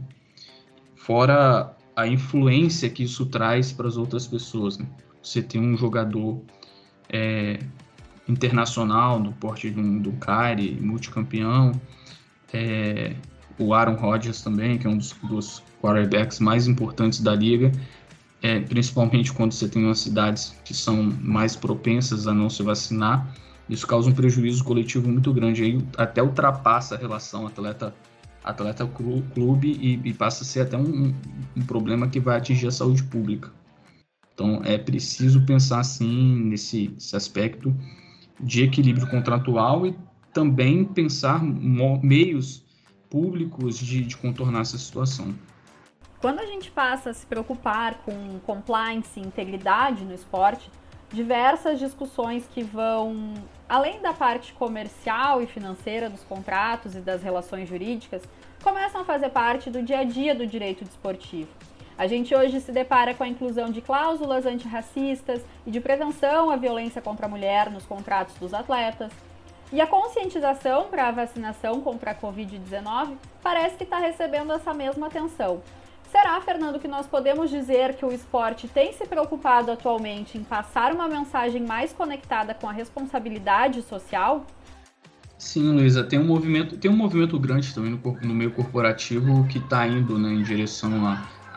fora 0.96 1.76
a 1.94 2.06
influência 2.06 2.88
que 2.88 3.02
isso 3.02 3.26
traz 3.26 3.72
para 3.72 3.88
as 3.88 3.96
outras 3.96 4.26
pessoas. 4.26 4.78
Né? 4.78 4.86
Você 5.22 5.42
tem 5.42 5.60
um 5.60 5.76
jogador 5.76 6.40
é, 7.08 7.58
internacional 8.28 9.20
do 9.20 9.32
porte 9.32 9.70
do, 9.70 10.00
do 10.00 10.12
Kyrie, 10.12 10.78
multicampeão. 10.80 11.72
É, 12.52 13.14
o 13.58 13.74
Aaron 13.74 13.96
Rodgers 13.96 14.42
também, 14.42 14.78
que 14.78 14.86
é 14.86 14.90
um 14.90 14.96
dos, 14.96 15.12
dos 15.24 15.62
quarterbacks 15.82 16.38
mais 16.38 16.68
importantes 16.68 17.20
da 17.20 17.34
liga, 17.34 17.72
é, 18.40 18.60
principalmente 18.60 19.32
quando 19.32 19.52
você 19.52 19.68
tem 19.68 19.84
umas 19.84 19.98
cidades 19.98 20.54
que 20.64 20.72
são 20.72 21.02
mais 21.20 21.56
propensas 21.56 22.26
a 22.26 22.34
não 22.34 22.48
se 22.48 22.62
vacinar. 22.62 23.34
Isso 23.68 23.86
causa 23.86 24.08
um 24.08 24.14
prejuízo 24.14 24.64
coletivo 24.64 25.08
muito 25.08 25.32
grande, 25.32 25.62
aí 25.62 25.86
até 25.96 26.22
ultrapassa 26.22 26.94
a 26.94 26.98
relação 26.98 27.46
atleta 27.46 27.94
atleta 28.42 28.88
clube 29.34 29.78
e, 29.80 30.00
e 30.08 30.14
passa 30.14 30.42
a 30.42 30.46
ser 30.46 30.60
até 30.60 30.76
um, 30.76 31.14
um 31.56 31.62
problema 31.66 32.08
que 32.08 32.18
vai 32.18 32.38
atingir 32.38 32.68
a 32.68 32.70
saúde 32.70 33.02
pública. 33.02 33.52
Então 34.32 34.62
é 34.64 34.78
preciso 34.78 35.44
pensar 35.44 35.80
assim 35.80 36.36
nesse, 36.44 36.96
aspecto 37.14 37.74
de 38.40 38.62
equilíbrio 38.62 39.08
contratual 39.10 39.86
e 39.86 39.94
também 40.32 40.84
pensar 40.84 41.42
meios 41.42 42.64
públicos 43.10 43.78
de, 43.78 44.02
de 44.02 44.16
contornar 44.16 44.60
essa 44.60 44.78
situação. 44.78 45.34
Quando 46.20 46.40
a 46.40 46.46
gente 46.46 46.70
passa 46.70 47.10
a 47.10 47.14
se 47.14 47.26
preocupar 47.26 48.02
com 48.04 48.38
compliance 48.40 49.18
e 49.18 49.22
integridade 49.22 50.04
no 50.04 50.14
esporte, 50.14 50.70
diversas 51.12 51.78
discussões 51.78 52.46
que 52.52 52.62
vão 52.62 53.34
além 53.68 54.00
da 54.00 54.12
parte 54.12 54.52
comercial 54.52 55.42
e 55.42 55.46
financeira 55.46 56.08
dos 56.08 56.22
contratos 56.24 56.94
e 56.94 57.00
das 57.00 57.22
relações 57.22 57.68
jurídicas 57.68 58.22
começam 58.62 59.00
a 59.00 59.04
fazer 59.04 59.30
parte 59.30 59.70
do 59.70 59.82
dia 59.82 60.00
a 60.00 60.04
dia 60.04 60.34
do 60.34 60.46
direito 60.46 60.84
desportivo. 60.84 61.48
A 61.96 62.06
gente 62.06 62.32
hoje 62.34 62.60
se 62.60 62.70
depara 62.70 63.12
com 63.12 63.24
a 63.24 63.28
inclusão 63.28 63.70
de 63.70 63.80
cláusulas 63.80 64.46
antirracistas 64.46 65.44
e 65.66 65.70
de 65.70 65.80
prevenção 65.80 66.50
à 66.50 66.56
violência 66.56 67.02
contra 67.02 67.26
a 67.26 67.28
mulher 67.28 67.70
nos 67.70 67.84
contratos 67.84 68.36
dos 68.36 68.54
atletas. 68.54 69.10
E 69.72 69.80
a 69.80 69.86
conscientização 69.86 70.84
para 70.88 71.08
a 71.08 71.10
vacinação 71.10 71.80
contra 71.80 72.12
a 72.12 72.14
Covid-19 72.14 73.16
parece 73.42 73.76
que 73.76 73.84
está 73.84 73.98
recebendo 73.98 74.52
essa 74.52 74.72
mesma 74.72 75.08
atenção, 75.08 75.60
Será, 76.10 76.40
Fernando, 76.40 76.78
que 76.78 76.88
nós 76.88 77.06
podemos 77.06 77.50
dizer 77.50 77.94
que 77.96 78.04
o 78.04 78.10
esporte 78.10 78.66
tem 78.66 78.94
se 78.94 79.06
preocupado 79.06 79.70
atualmente 79.70 80.38
em 80.38 80.42
passar 80.42 80.92
uma 80.92 81.06
mensagem 81.06 81.62
mais 81.62 81.92
conectada 81.92 82.54
com 82.54 82.66
a 82.66 82.72
responsabilidade 82.72 83.82
social? 83.82 84.46
Sim, 85.36 85.70
Luísa, 85.70 86.02
tem 86.02 86.18
um 86.18 86.24
movimento, 86.24 86.78
tem 86.78 86.90
um 86.90 86.96
movimento 86.96 87.38
grande 87.38 87.74
também 87.74 87.90
no, 87.90 88.18
no 88.22 88.34
meio 88.34 88.50
corporativo 88.50 89.46
que 89.48 89.58
está 89.58 89.86
indo 89.86 90.18
né, 90.18 90.32
em 90.32 90.42
direção 90.42 90.90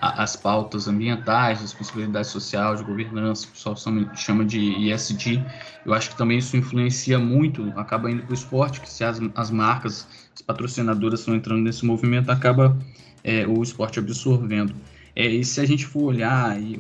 às 0.02 0.36
pautas 0.36 0.88
ambientais, 0.88 1.62
responsabilidade 1.62 2.28
social, 2.28 2.76
de 2.76 2.84
governança, 2.84 3.48
o 3.48 3.52
pessoal 3.52 3.76
chama 4.16 4.44
de 4.44 4.92
ESG. 4.92 5.44
Eu 5.86 5.94
acho 5.94 6.10
que 6.10 6.18
também 6.18 6.40
isso 6.40 6.58
influencia 6.58 7.18
muito, 7.18 7.72
acaba 7.78 8.12
indo 8.12 8.24
para 8.24 8.32
o 8.32 8.36
esporte, 8.36 8.82
que 8.82 8.90
se 8.90 9.04
as, 9.04 9.20
as 9.34 9.50
marcas, 9.50 10.08
as 10.36 10.42
patrocinadoras 10.42 11.22
estão 11.22 11.34
entrando 11.34 11.62
nesse 11.62 11.86
movimento, 11.86 12.30
acaba 12.30 12.78
é, 13.24 13.46
o 13.48 13.62
esporte 13.62 14.00
absorvendo. 14.00 14.74
É, 15.16 15.28
e 15.28 15.44
se 15.44 15.60
a 15.60 15.66
gente 15.66 15.86
for 15.86 16.04
olhar 16.04 16.60
e, 16.62 16.80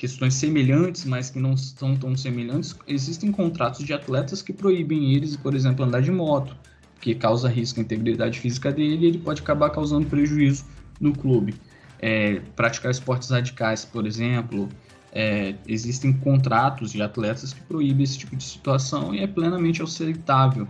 questões 0.00 0.32
semelhantes, 0.32 1.04
mas 1.04 1.28
que 1.28 1.38
não 1.38 1.56
são 1.56 1.94
tão 1.94 2.16
semelhantes, 2.16 2.74
existem 2.88 3.30
contratos 3.30 3.84
de 3.84 3.92
atletas 3.92 4.40
que 4.40 4.50
proíbem 4.50 5.14
eles, 5.14 5.36
por 5.36 5.54
exemplo, 5.54 5.84
andar 5.84 6.00
de 6.00 6.10
moto, 6.10 6.56
que 7.00 7.14
causa 7.14 7.48
risco 7.48 7.80
à 7.80 7.82
integridade 7.82 8.40
física 8.40 8.72
dele 8.72 9.04
e 9.04 9.08
ele 9.08 9.18
pode 9.18 9.42
acabar 9.42 9.68
causando 9.68 10.06
prejuízo 10.06 10.64
no 10.98 11.12
clube. 11.12 11.54
É, 11.98 12.40
praticar 12.56 12.90
esportes 12.90 13.28
radicais, 13.28 13.84
por 13.84 14.06
exemplo, 14.06 14.70
é, 15.12 15.54
existem 15.68 16.12
contratos 16.14 16.92
de 16.92 17.02
atletas 17.02 17.52
que 17.52 17.60
proíbem 17.62 18.04
esse 18.04 18.18
tipo 18.18 18.34
de 18.34 18.44
situação 18.44 19.14
e 19.14 19.20
é 19.20 19.26
plenamente 19.26 19.82
aceitável. 19.82 20.66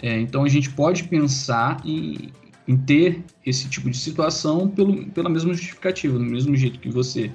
É, 0.00 0.18
então 0.20 0.42
a 0.42 0.48
gente 0.48 0.70
pode 0.70 1.04
pensar 1.04 1.82
em, 1.84 2.30
em 2.66 2.76
ter 2.76 3.22
esse 3.44 3.68
tipo 3.68 3.90
de 3.90 3.96
situação 3.96 4.68
pelo, 4.68 5.06
pela 5.06 5.28
mesma 5.28 5.52
justificativa, 5.52 6.18
do 6.18 6.24
mesmo 6.24 6.56
jeito 6.56 6.78
que 6.78 6.88
você 6.88 7.30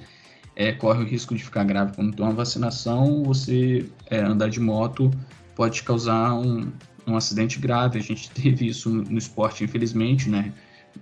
é, 0.56 0.72
corre 0.74 1.04
o 1.04 1.06
risco 1.06 1.36
de 1.36 1.44
ficar 1.44 1.64
grave 1.64 1.94
quando 1.96 2.16
tem 2.16 2.26
uma 2.26 2.34
vacinação, 2.34 3.24
você 3.24 3.86
é, 4.10 4.20
andar 4.20 4.50
de 4.50 4.60
moto 4.60 5.12
pode 5.56 5.84
causar 5.84 6.34
um, 6.34 6.72
um 7.06 7.16
acidente 7.16 7.60
grave. 7.60 8.00
A 8.00 8.02
gente 8.02 8.30
teve 8.32 8.68
isso 8.68 8.90
no, 8.90 9.18
esporte, 9.18 9.64
infelizmente, 9.64 10.30
né? 10.30 10.54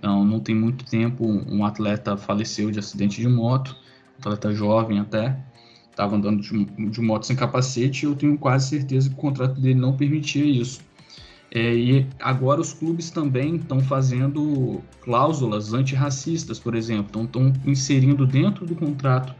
Não, 0.02 0.24
não 0.24 0.38
tem 0.38 0.54
muito 0.54 0.84
tempo, 0.84 1.24
um 1.26 1.64
atleta 1.64 2.16
faleceu 2.16 2.70
de 2.70 2.78
acidente 2.78 3.20
de 3.20 3.28
moto, 3.28 3.74
um 4.16 4.20
atleta 4.20 4.54
jovem 4.54 5.00
até, 5.00 5.36
estava 5.90 6.14
andando 6.14 6.42
de, 6.42 6.64
de 6.64 7.00
moto 7.00 7.26
sem 7.26 7.34
capacete 7.34 8.04
e 8.04 8.08
eu 8.08 8.14
tenho 8.14 8.38
quase 8.38 8.68
certeza 8.68 9.08
que 9.08 9.14
o 9.14 9.18
contrato 9.18 9.60
dele 9.60 9.80
não 9.80 9.96
permitia 9.96 10.44
isso. 10.44 10.80
É, 11.50 11.74
e 11.74 12.06
agora 12.20 12.60
os 12.60 12.74
clubes 12.74 13.10
também 13.10 13.56
estão 13.56 13.80
fazendo 13.80 14.82
cláusulas 15.00 15.72
antirracistas, 15.72 16.58
por 16.58 16.74
exemplo, 16.74 17.22
estão 17.22 17.52
inserindo 17.64 18.26
dentro 18.26 18.66
do 18.66 18.74
contrato 18.74 19.34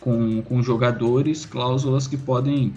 com, 0.00 0.42
com 0.42 0.60
jogadores 0.60 1.46
cláusulas 1.46 2.08
que 2.08 2.16
podem, 2.16 2.74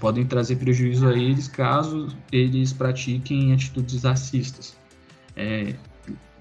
podem 0.00 0.26
trazer 0.26 0.56
prejuízo 0.56 1.06
a 1.06 1.16
eles 1.16 1.46
caso 1.46 2.08
eles 2.32 2.72
pratiquem 2.72 3.52
atitudes 3.52 4.02
racistas. 4.02 4.76
É, 5.36 5.76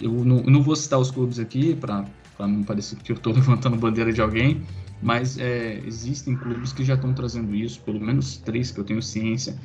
eu, 0.01 0.12
não, 0.12 0.38
não, 0.43 0.63
vou 0.63 0.75
citar 0.75 1.00
os 1.00 1.12
clubes 1.12 1.38
aqui 1.38 1.75
para 1.75 2.05
não 2.39 2.63
parecer 2.63 2.95
que 2.97 3.12
eu 3.12 3.15
estou 3.15 3.33
levantando 3.33 3.77
bandeira 3.77 4.12
de 4.12 4.19
alguém, 4.19 4.63
mas 5.00 5.38
é, 5.38 5.79
existem 5.85 6.35
clubes 6.35 6.73
que 6.73 6.83
já 6.83 6.95
estão 6.95 7.13
trazendo 7.13 7.53
isso, 7.53 7.79
pelo 7.81 8.01
menos 8.01 8.38
três 8.38 8.71
que 8.71 8.79
eu 8.79 8.83
tenho 8.83 9.01
ciência 9.01 9.55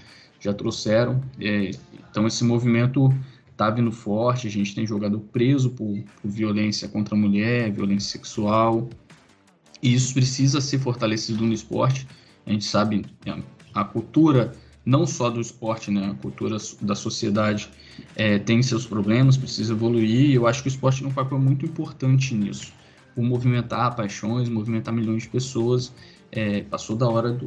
já 0.40 0.52
trouxeram. 0.52 1.20
É, 1.40 1.70
então 2.10 2.26
esse 2.26 2.44
movimento 2.44 3.12
está 3.50 3.70
vindo 3.70 3.90
forte, 3.90 4.46
a 4.46 4.50
gente 4.50 4.74
tem 4.74 4.86
jogador 4.86 5.18
preso 5.18 5.70
por, 5.70 5.98
por, 6.22 6.30
violência 6.30 6.86
contra 6.88 7.16
a 7.16 7.18
mulher, 7.18 7.72
violência 7.72 8.12
sexual, 8.12 8.88
e 9.82 9.94
isso 9.94 10.14
precisa 10.14 10.60
ser 10.60 10.78
fortalecido 10.78 11.44
no 11.44 11.52
esporte. 11.52 12.06
A 12.46 12.52
gente 12.52 12.64
sabe 12.64 13.04
a 13.74 13.84
cultura, 13.84 14.52
não 14.86 15.06
só 15.06 15.28
do 15.28 15.40
esporte, 15.40 15.90
né, 15.90 16.10
a 16.12 16.14
cultura 16.14 16.56
da 16.80 16.94
sociedade 16.94 17.68
é, 18.14 18.38
tem 18.38 18.62
seus 18.62 18.86
problemas, 18.86 19.36
precisa 19.36 19.72
evoluir, 19.72 20.30
e 20.30 20.34
eu 20.34 20.46
acho 20.46 20.62
que 20.62 20.68
o 20.68 20.70
esporte 20.70 21.00
tem 21.00 21.08
um 21.08 21.12
papel 21.12 21.38
muito 21.38 21.66
importante 21.66 22.34
nisso. 22.34 22.72
Por 23.14 23.24
movimentar 23.24 23.96
paixões, 23.96 24.48
movimentar 24.48 24.94
milhões 24.94 25.24
de 25.24 25.28
pessoas, 25.28 25.92
é, 26.30 26.62
passou 26.62 26.94
da 26.94 27.08
hora 27.08 27.32
do, 27.32 27.46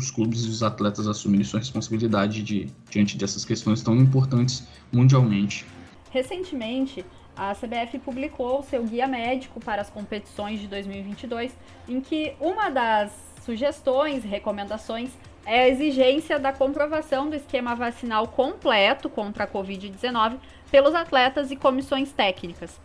os 0.00 0.10
clubes 0.10 0.44
e 0.44 0.48
os 0.48 0.62
atletas 0.62 1.06
assumirem 1.06 1.44
sua 1.44 1.60
responsabilidade 1.60 2.42
de, 2.42 2.68
diante 2.90 3.16
dessas 3.16 3.44
questões 3.44 3.82
tão 3.82 3.96
importantes 3.96 4.66
mundialmente. 4.92 5.64
Recentemente, 6.10 7.04
a 7.36 7.54
CBF 7.54 7.98
publicou 8.00 8.62
seu 8.62 8.82
guia 8.84 9.06
médico 9.06 9.60
para 9.60 9.80
as 9.80 9.88
competições 9.88 10.60
de 10.60 10.66
2022, 10.66 11.52
em 11.88 12.00
que 12.00 12.34
uma 12.40 12.68
das 12.68 13.12
sugestões 13.44 14.24
e 14.24 14.28
recomendações 14.28 15.10
é 15.46 15.62
a 15.62 15.68
exigência 15.68 16.38
da 16.38 16.52
comprovação 16.52 17.30
do 17.30 17.36
esquema 17.36 17.74
vacinal 17.74 18.28
completo 18.28 19.08
contra 19.08 19.44
a 19.44 19.46
Covid-19 19.46 20.36
pelos 20.70 20.94
atletas 20.94 21.50
e 21.50 21.56
comissões 21.56 22.12
técnicas. 22.12 22.78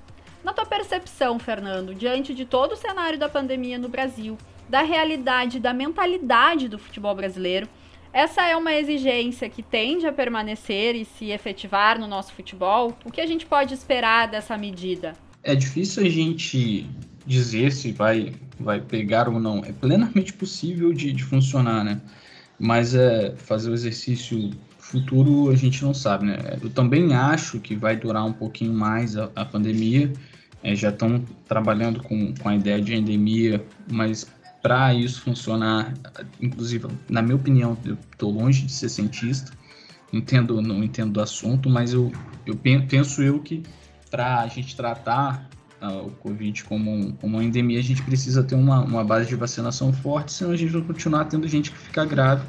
Na 0.44 0.54
tua 0.54 0.66
percepção, 0.66 1.40
Fernando, 1.40 1.96
diante 1.96 2.34
de 2.34 2.46
todo 2.46 2.74
o 2.74 2.78
cenário 2.78 3.18
da 3.18 3.28
pandemia 3.28 3.78
no 3.78 3.90
Brasil 3.90 4.38
da 4.70 4.82
realidade, 4.82 5.60
da 5.60 5.74
mentalidade 5.74 6.68
do 6.68 6.78
futebol 6.78 7.16
brasileiro. 7.16 7.68
Essa 8.12 8.48
é 8.48 8.56
uma 8.56 8.74
exigência 8.74 9.50
que 9.50 9.62
tende 9.62 10.08
a 10.08 10.14
permanecer 10.14 10.96
e 10.96 11.04
se 11.04 11.32
efetivar 11.32 12.00
no 12.00 12.08
nosso 12.08 12.32
futebol. 12.34 12.98
O 13.04 13.12
que 13.12 13.20
a 13.20 13.26
gente 13.26 13.46
pode 13.46 13.74
esperar 13.74 14.28
dessa 14.28 14.58
medida? 14.58 15.14
É 15.44 15.54
difícil 15.54 16.06
a 16.06 16.10
gente 16.10 16.90
dizer 17.26 17.72
se 17.72 17.92
vai, 17.92 18.34
vai 18.60 18.80
pegar 18.80 19.28
ou 19.28 19.40
não. 19.40 19.60
É 19.66 19.72
plenamente 19.74 20.32
possível 20.32 20.94
de, 20.94 21.12
de 21.12 21.24
funcionar, 21.24 21.84
né? 21.84 22.00
Mas 22.58 22.96
é, 22.96 23.36
fazer 23.36 23.70
o 23.70 23.74
exercício 23.74 24.52
futuro 24.78 25.50
a 25.50 25.56
gente 25.56 25.84
não 25.84 25.94
sabe, 25.94 26.28
né? 26.28 26.38
Eu 26.62 26.70
também 26.70 27.14
acho 27.14 27.60
que 27.60 27.76
vai 27.76 27.98
durar 27.98 28.24
um 28.24 28.34
pouquinho 28.34 28.74
mais 28.74 29.18
a, 29.18 29.30
a 29.36 29.44
pandemia. 29.44 30.14
É, 30.64 30.74
já 30.74 30.90
estão 30.90 31.24
trabalhando 31.48 32.02
com, 32.02 32.34
com 32.34 32.50
a 32.50 32.56
ideia 32.56 32.82
de 32.82 32.96
endemia, 32.96 33.64
mas 33.92 34.26
para 34.66 34.96
isso 34.96 35.22
funcionar, 35.22 35.94
inclusive, 36.42 36.88
na 37.08 37.22
minha 37.22 37.36
opinião, 37.36 37.78
eu 37.86 37.96
estou 38.12 38.32
longe 38.32 38.64
de 38.64 38.72
ser 38.72 38.90
cientista, 38.90 39.52
entendo, 40.12 40.60
não 40.60 40.84
entendo 40.84 41.12
do 41.12 41.22
assunto, 41.22 41.70
mas 41.70 41.94
eu, 41.94 42.12
eu 42.48 42.56
penso 42.90 43.22
eu 43.22 43.40
que 43.40 43.62
para 44.10 44.40
a 44.40 44.48
gente 44.48 44.76
tratar 44.76 45.48
uh, 45.80 46.08
o 46.08 46.12
Covid 46.14 46.64
como, 46.64 46.92
um, 46.92 47.12
como 47.12 47.38
uma 47.38 47.44
endemia, 47.44 47.78
a 47.78 47.84
gente 47.84 48.02
precisa 48.02 48.44
ter 48.44 48.56
uma, 48.56 48.80
uma 48.84 49.04
base 49.04 49.30
de 49.30 49.36
vacinação 49.36 49.94
forte, 49.94 50.34
senão 50.34 50.50
a 50.50 50.58
gente 50.58 50.72
vai 50.72 50.82
continuar 50.82 51.26
tendo 51.26 51.48
gente 51.48 51.70
que 51.70 51.78
fica 51.78 52.04
grave 52.04 52.48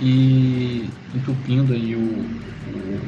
e 0.00 0.90
entupindo 1.12 1.72
aí 1.72 1.96
o, 1.96 2.30
o 2.68 3.00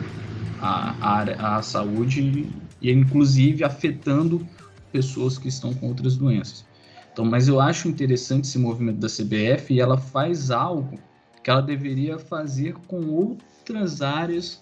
a, 0.59 1.21
a, 1.21 1.59
a 1.59 1.63
saúde 1.63 2.51
e 2.83 2.91
inclusive 2.91 3.63
afetando 3.63 4.45
pessoas 4.91 5.39
que 5.39 5.47
estão 5.47 5.73
com 5.73 5.87
outras 5.87 6.17
doenças. 6.17 6.65
Então, 7.15 7.25
mas 7.25 7.47
eu 7.47 7.61
acho 7.61 7.89
interessante 7.89 8.45
esse 8.45 8.59
movimento 8.59 8.99
da 8.99 9.07
CBF 9.07 9.73
e 9.73 9.81
ela 9.81 9.97
faz 9.97 10.51
algo 10.51 10.99
que 11.45 11.49
ela 11.49 11.63
deveria 11.63 12.19
fazer 12.19 12.75
com 12.89 13.07
outras 13.07 14.03
áreas 14.03 14.61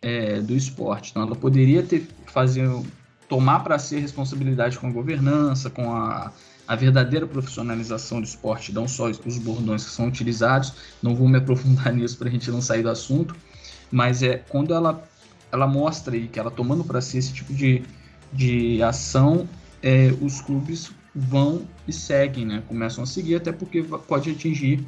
é, 0.00 0.40
do 0.40 0.54
esporte. 0.54 1.10
Então, 1.10 1.24
ela 1.24 1.34
poderia 1.34 1.82
ter 1.82 2.06
fazer 2.26 2.70
tomar 3.28 3.64
para 3.64 3.76
si 3.76 3.98
responsabilidade 3.98 4.78
com 4.78 4.86
a 4.86 4.90
governança, 4.92 5.68
com 5.68 5.92
a, 5.92 6.32
a 6.68 6.76
verdadeira 6.76 7.26
profissionalização 7.26 8.20
do 8.20 8.24
esporte, 8.24 8.72
não 8.72 8.86
só 8.86 9.10
os 9.10 9.38
bordões 9.38 9.84
que 9.84 9.90
são 9.90 10.06
utilizados. 10.06 10.72
Não 11.02 11.16
vou 11.16 11.28
me 11.28 11.38
aprofundar 11.38 11.90
nisso 11.92 12.16
para 12.16 12.28
a 12.28 12.30
gente 12.30 12.48
não 12.52 12.62
sair 12.62 12.84
do 12.84 12.90
assunto, 12.90 13.34
mas 13.90 14.22
é 14.22 14.38
quando 14.38 14.72
ela 14.72 15.02
ela 15.52 15.66
mostra 15.66 16.14
aí 16.14 16.28
que 16.28 16.38
ela 16.38 16.52
tomando 16.52 16.84
para 16.84 17.00
si 17.00 17.18
esse 17.18 17.32
tipo 17.32 17.52
de, 17.52 17.82
de 18.32 18.80
ação, 18.80 19.48
é, 19.82 20.14
os 20.20 20.40
clubes 20.40 20.92
vão 21.14 21.62
e 21.86 21.92
seguem, 21.92 22.46
né? 22.46 22.62
Começam 22.68 23.04
a 23.04 23.06
seguir, 23.06 23.36
até 23.36 23.52
porque 23.52 23.82
pode 23.82 24.30
atingir 24.30 24.84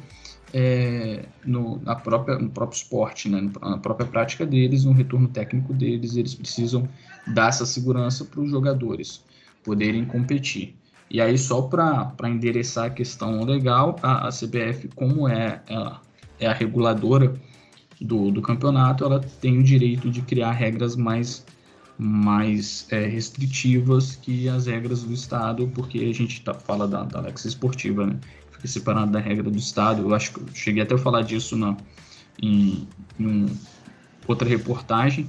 é, 0.53 1.25
no, 1.43 1.81
na 1.81 1.95
própria, 1.95 2.37
no 2.37 2.49
próprio 2.49 2.77
esporte, 2.77 3.27
né? 3.27 3.49
na 3.59 3.77
própria 3.79 4.07
prática 4.07 4.45
deles, 4.45 4.85
no 4.85 4.91
retorno 4.91 5.27
técnico 5.27 5.73
deles, 5.73 6.15
eles 6.15 6.35
precisam 6.35 6.87
dar 7.27 7.49
essa 7.49 7.65
segurança 7.65 8.23
para 8.23 8.39
os 8.39 8.51
jogadores 8.51 9.23
poderem 9.63 10.05
competir. 10.05 10.75
E 11.09 11.19
aí, 11.19 11.37
só 11.37 11.61
para 11.63 12.29
endereçar 12.29 12.85
a 12.85 12.89
questão 12.89 13.43
legal, 13.43 13.97
a, 14.01 14.27
a 14.27 14.29
CBF, 14.29 14.89
como 14.95 15.27
é, 15.27 15.61
a, 15.69 15.99
é 16.39 16.47
a 16.47 16.53
reguladora 16.53 17.35
do, 17.99 18.31
do 18.31 18.41
campeonato, 18.41 19.03
ela 19.03 19.19
tem 19.41 19.57
o 19.57 19.63
direito 19.63 20.09
de 20.09 20.21
criar 20.21 20.51
regras 20.51 20.95
mais 20.95 21.45
mais 21.97 22.87
é, 22.89 23.05
restritivas 23.05 24.15
que 24.15 24.49
as 24.49 24.65
regras 24.65 25.03
do 25.03 25.13
Estado, 25.13 25.69
porque 25.73 25.99
a 25.99 26.13
gente 26.13 26.41
tá, 26.41 26.53
fala 26.53 26.87
da, 26.87 27.03
da 27.03 27.19
Alexa 27.19 27.47
Esportiva, 27.47 28.05
né? 28.05 28.19
Fica 28.51 28.67
separado 28.67 29.11
da 29.11 29.19
regra 29.19 29.49
do 29.49 29.57
Estado. 29.57 30.01
Eu 30.01 30.13
acho 30.13 30.33
que 30.33 30.39
eu 30.39 30.47
cheguei 30.53 30.83
até 30.83 30.95
a 30.95 30.97
falar 30.97 31.21
disso 31.21 31.55
na, 31.55 31.77
em, 32.41 32.87
em 33.19 33.45
outra 34.27 34.47
reportagem. 34.47 35.27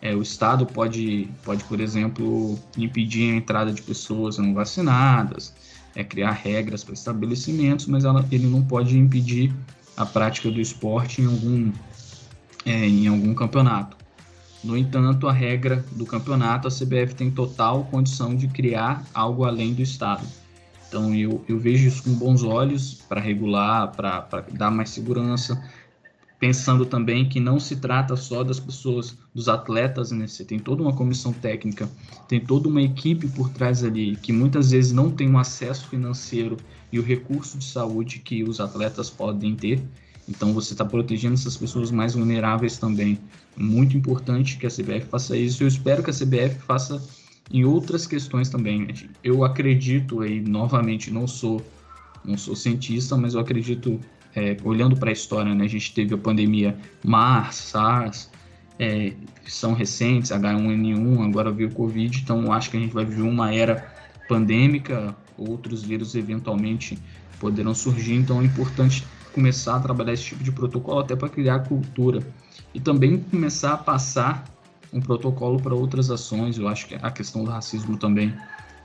É, 0.00 0.14
o 0.14 0.22
Estado 0.22 0.66
pode, 0.66 1.28
pode, 1.42 1.64
por 1.64 1.80
exemplo, 1.80 2.58
impedir 2.76 3.32
a 3.32 3.36
entrada 3.36 3.72
de 3.72 3.80
pessoas 3.80 4.36
não 4.36 4.52
vacinadas, 4.52 5.54
é, 5.94 6.04
criar 6.04 6.32
regras 6.32 6.84
para 6.84 6.92
estabelecimentos, 6.94 7.86
mas 7.86 8.04
ela, 8.04 8.26
ele 8.30 8.46
não 8.46 8.62
pode 8.62 8.98
impedir 8.98 9.52
a 9.96 10.04
prática 10.04 10.50
do 10.50 10.60
esporte 10.60 11.22
em 11.22 11.26
algum, 11.26 11.72
é, 12.66 12.86
em 12.86 13.06
algum 13.08 13.34
campeonato. 13.34 14.03
No 14.64 14.78
entanto, 14.78 15.28
a 15.28 15.32
regra 15.32 15.84
do 15.92 16.06
campeonato, 16.06 16.66
a 16.66 16.70
CBF 16.70 17.14
tem 17.14 17.30
total 17.30 17.84
condição 17.84 18.34
de 18.34 18.48
criar 18.48 19.04
algo 19.12 19.44
além 19.44 19.74
do 19.74 19.82
Estado. 19.82 20.26
Então, 20.88 21.14
eu, 21.14 21.44
eu 21.46 21.58
vejo 21.58 21.86
isso 21.86 22.02
com 22.02 22.14
bons 22.14 22.42
olhos 22.42 22.94
para 22.94 23.20
regular, 23.20 23.92
para 23.92 24.46
dar 24.52 24.70
mais 24.70 24.88
segurança, 24.88 25.62
pensando 26.38 26.86
também 26.86 27.28
que 27.28 27.40
não 27.40 27.60
se 27.60 27.76
trata 27.76 28.16
só 28.16 28.42
das 28.42 28.58
pessoas, 28.58 29.16
dos 29.34 29.48
atletas, 29.48 30.12
né? 30.12 30.26
Você 30.26 30.44
tem 30.44 30.58
toda 30.58 30.82
uma 30.82 30.94
comissão 30.94 31.32
técnica, 31.32 31.88
tem 32.26 32.40
toda 32.40 32.66
uma 32.66 32.80
equipe 32.80 33.28
por 33.28 33.50
trás 33.50 33.84
ali 33.84 34.16
que 34.16 34.32
muitas 34.32 34.70
vezes 34.70 34.92
não 34.92 35.10
tem 35.10 35.28
um 35.28 35.38
acesso 35.38 35.88
financeiro 35.88 36.56
e 36.90 36.98
o 36.98 37.02
recurso 37.02 37.58
de 37.58 37.64
saúde 37.64 38.20
que 38.20 38.42
os 38.42 38.60
atletas 38.60 39.10
podem 39.10 39.54
ter. 39.54 39.82
Então 40.28 40.52
você 40.52 40.72
está 40.72 40.84
protegendo 40.84 41.34
essas 41.34 41.56
pessoas 41.56 41.90
mais 41.90 42.14
vulneráveis 42.14 42.78
também. 42.78 43.18
Muito 43.56 43.96
importante 43.96 44.56
que 44.56 44.66
a 44.66 44.70
CBF 44.70 45.06
faça 45.10 45.36
isso. 45.36 45.62
Eu 45.62 45.68
espero 45.68 46.02
que 46.02 46.10
a 46.10 46.14
CBF 46.14 46.58
faça 46.66 47.02
em 47.50 47.64
outras 47.64 48.06
questões 48.06 48.48
também. 48.48 48.88
Eu 49.22 49.44
acredito 49.44 50.20
aí 50.20 50.40
novamente, 50.40 51.10
não 51.10 51.26
sou 51.26 51.62
não 52.24 52.38
sou 52.38 52.56
cientista, 52.56 53.16
mas 53.16 53.34
eu 53.34 53.40
acredito 53.40 54.00
é, 54.34 54.56
olhando 54.64 54.96
para 54.96 55.10
a 55.10 55.12
história, 55.12 55.54
né, 55.54 55.64
a 55.64 55.68
gente 55.68 55.92
teve 55.92 56.14
a 56.14 56.18
pandemia 56.18 56.76
MARS, 57.04 57.56
SARS, 57.56 58.30
é, 58.78 59.12
são 59.46 59.74
recentes, 59.74 60.30
H1N1, 60.30 61.24
agora 61.24 61.50
veio 61.50 61.68
o 61.68 61.72
Covid, 61.72 62.18
então 62.18 62.50
acho 62.52 62.70
que 62.70 62.76
a 62.76 62.80
gente 62.80 62.92
vai 62.92 63.04
viver 63.04 63.22
uma 63.22 63.54
era 63.54 63.92
pandêmica, 64.28 65.14
outros 65.36 65.84
vírus 65.84 66.14
eventualmente 66.14 66.98
poderão 67.38 67.74
surgir, 67.74 68.14
então 68.14 68.40
é 68.40 68.44
importante 68.44 69.04
começar 69.34 69.76
a 69.76 69.80
trabalhar 69.80 70.12
esse 70.12 70.24
tipo 70.24 70.44
de 70.44 70.52
protocolo 70.52 71.00
até 71.00 71.16
para 71.16 71.28
criar 71.28 71.60
cultura. 71.60 72.20
E 72.72 72.80
também 72.80 73.18
começar 73.18 73.74
a 73.74 73.76
passar 73.76 74.44
um 74.92 75.00
protocolo 75.00 75.60
para 75.60 75.74
outras 75.74 76.10
ações. 76.10 76.56
Eu 76.56 76.68
acho 76.68 76.86
que 76.86 76.94
a 76.94 77.10
questão 77.10 77.44
do 77.44 77.50
racismo 77.50 77.96
também 77.96 78.34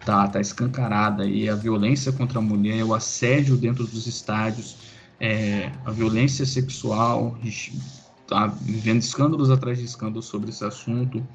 tá, 0.05 0.27
tá 0.27 0.39
escancarada 0.39 1.25
e 1.25 1.47
a 1.47 1.55
violência 1.55 2.11
contra 2.11 2.39
a 2.39 2.41
mulher, 2.41 2.83
o 2.83 2.93
assédio 2.93 3.55
dentro 3.55 3.85
dos 3.85 4.07
estádios, 4.07 4.77
é, 5.19 5.71
a 5.85 5.91
violência 5.91 6.45
sexual, 6.45 7.37
está 7.43 8.47
vivendo 8.47 9.01
escândalos 9.01 9.49
atrás 9.49 9.77
de 9.77 9.85
escândalos 9.85 10.25
sobre 10.25 10.49
esse 10.49 10.63
assunto, 10.63 11.25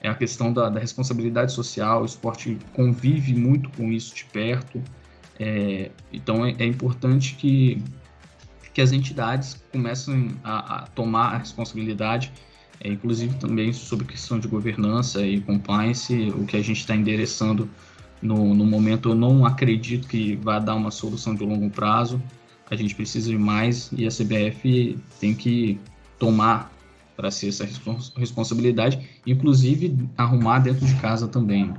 é 0.00 0.08
a 0.08 0.14
questão 0.14 0.52
da, 0.52 0.68
da, 0.68 0.80
responsabilidade 0.80 1.52
social, 1.52 2.02
o 2.02 2.04
esporte 2.04 2.58
convive 2.74 3.34
muito 3.34 3.70
com 3.70 3.90
isso 3.90 4.14
de 4.14 4.24
perto, 4.26 4.82
é, 5.38 5.90
então 6.12 6.44
é, 6.44 6.54
é, 6.58 6.64
importante 6.64 7.34
que, 7.34 7.82
que 8.74 8.80
as 8.80 8.92
entidades 8.92 9.64
comecem 9.72 10.32
a, 10.42 10.78
a 10.78 10.86
tomar 10.88 11.34
a 11.34 11.38
responsabilidade, 11.38 12.32
é, 12.80 12.88
inclusive 12.88 13.34
também 13.36 13.72
sobre 13.72 14.04
questão 14.04 14.38
de 14.38 14.48
governança 14.48 15.24
e 15.24 15.40
compliance, 15.40 16.32
o 16.36 16.44
que 16.44 16.56
a 16.56 16.62
gente 16.62 16.80
está 16.80 16.94
endereçando 16.94 17.70
no, 18.20 18.54
no 18.54 18.64
momento 18.64 19.10
eu 19.10 19.14
não 19.14 19.46
acredito 19.46 20.08
que 20.08 20.34
vai 20.36 20.60
dar 20.60 20.74
uma 20.74 20.90
solução 20.90 21.34
de 21.34 21.44
longo 21.44 21.70
prazo, 21.70 22.20
a 22.68 22.74
gente 22.74 22.94
precisa 22.94 23.30
de 23.30 23.38
mais 23.38 23.90
e 23.92 24.06
a 24.06 24.10
CBF 24.10 24.98
tem 25.20 25.34
que 25.34 25.78
tomar 26.18 26.72
para 27.16 27.30
si 27.30 27.48
essa 27.48 27.64
responsabilidade, 28.16 29.08
inclusive 29.24 29.96
arrumar 30.16 30.58
dentro 30.58 30.84
de 30.84 30.94
casa 30.96 31.28
também. 31.28 31.72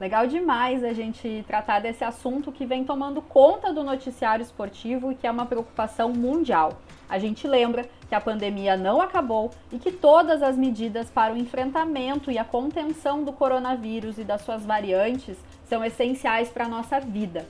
Legal 0.00 0.26
demais 0.26 0.82
a 0.82 0.94
gente 0.94 1.44
tratar 1.46 1.78
desse 1.80 2.02
assunto 2.02 2.50
que 2.50 2.64
vem 2.64 2.84
tomando 2.84 3.20
conta 3.20 3.70
do 3.70 3.84
noticiário 3.84 4.42
esportivo 4.42 5.12
e 5.12 5.14
que 5.14 5.26
é 5.26 5.30
uma 5.30 5.44
preocupação 5.44 6.08
mundial. 6.08 6.80
A 7.06 7.18
gente 7.18 7.46
lembra 7.46 7.86
que 8.08 8.14
a 8.14 8.20
pandemia 8.20 8.78
não 8.78 8.98
acabou 8.98 9.50
e 9.70 9.78
que 9.78 9.92
todas 9.92 10.42
as 10.42 10.56
medidas 10.56 11.10
para 11.10 11.34
o 11.34 11.36
enfrentamento 11.36 12.30
e 12.30 12.38
a 12.38 12.44
contenção 12.44 13.22
do 13.22 13.30
coronavírus 13.30 14.16
e 14.16 14.24
das 14.24 14.40
suas 14.40 14.64
variantes 14.64 15.36
são 15.68 15.84
essenciais 15.84 16.48
para 16.48 16.64
a 16.64 16.68
nossa 16.68 16.98
vida. 16.98 17.46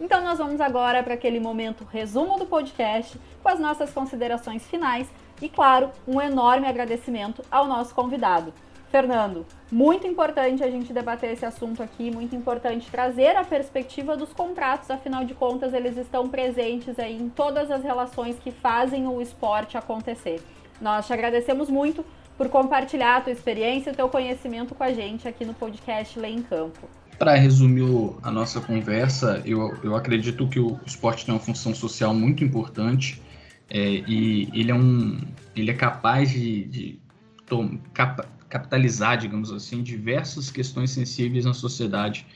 Então 0.00 0.22
nós 0.22 0.38
vamos 0.38 0.60
agora 0.60 1.02
para 1.02 1.14
aquele 1.14 1.40
momento 1.40 1.84
resumo 1.90 2.38
do 2.38 2.46
podcast 2.46 3.18
com 3.42 3.48
as 3.48 3.58
nossas 3.58 3.92
considerações 3.92 4.64
finais 4.68 5.08
e, 5.42 5.48
claro, 5.48 5.90
um 6.06 6.20
enorme 6.20 6.68
agradecimento 6.68 7.42
ao 7.50 7.66
nosso 7.66 7.92
convidado. 7.92 8.54
Fernando, 8.90 9.44
muito 9.70 10.06
importante 10.06 10.64
a 10.64 10.70
gente 10.70 10.92
debater 10.92 11.32
esse 11.32 11.44
assunto 11.44 11.82
aqui, 11.82 12.10
muito 12.10 12.34
importante 12.34 12.90
trazer 12.90 13.36
a 13.36 13.44
perspectiva 13.44 14.16
dos 14.16 14.32
contratos, 14.32 14.90
afinal 14.90 15.24
de 15.24 15.34
contas, 15.34 15.74
eles 15.74 15.96
estão 15.98 16.28
presentes 16.28 16.98
aí 16.98 17.14
em 17.14 17.28
todas 17.28 17.70
as 17.70 17.82
relações 17.82 18.38
que 18.38 18.50
fazem 18.50 19.06
o 19.06 19.20
esporte 19.20 19.76
acontecer. 19.76 20.40
Nós 20.80 21.06
te 21.06 21.12
agradecemos 21.12 21.68
muito 21.68 22.04
por 22.36 22.48
compartilhar 22.48 23.16
a 23.16 23.20
tua 23.20 23.32
experiência 23.32 23.90
e 23.90 23.94
teu 23.94 24.08
conhecimento 24.08 24.74
com 24.74 24.84
a 24.84 24.92
gente 24.92 25.28
aqui 25.28 25.44
no 25.44 25.52
podcast 25.52 26.18
Lei 26.18 26.32
em 26.32 26.42
Campo. 26.42 26.88
Para 27.18 27.34
resumir 27.34 28.14
a 28.22 28.30
nossa 28.30 28.60
conversa, 28.60 29.42
eu, 29.44 29.76
eu 29.82 29.96
acredito 29.96 30.46
que 30.48 30.60
o 30.60 30.78
esporte 30.86 31.26
tem 31.26 31.34
uma 31.34 31.40
função 31.40 31.74
social 31.74 32.14
muito 32.14 32.44
importante 32.44 33.20
é, 33.68 33.80
e 34.06 34.48
ele 34.54 34.70
é, 34.70 34.74
um, 34.74 35.20
ele 35.54 35.72
é 35.72 35.74
capaz 35.74 36.30
de, 36.30 36.64
de 36.64 36.98
tom, 37.44 37.76
cap, 37.92 38.22
capitalizar, 38.48 39.18
digamos 39.18 39.52
assim, 39.52 39.82
diversas 39.82 40.50
questões 40.50 40.90
sensíveis 40.90 41.44
na 41.44 41.54
sociedade. 41.54 42.26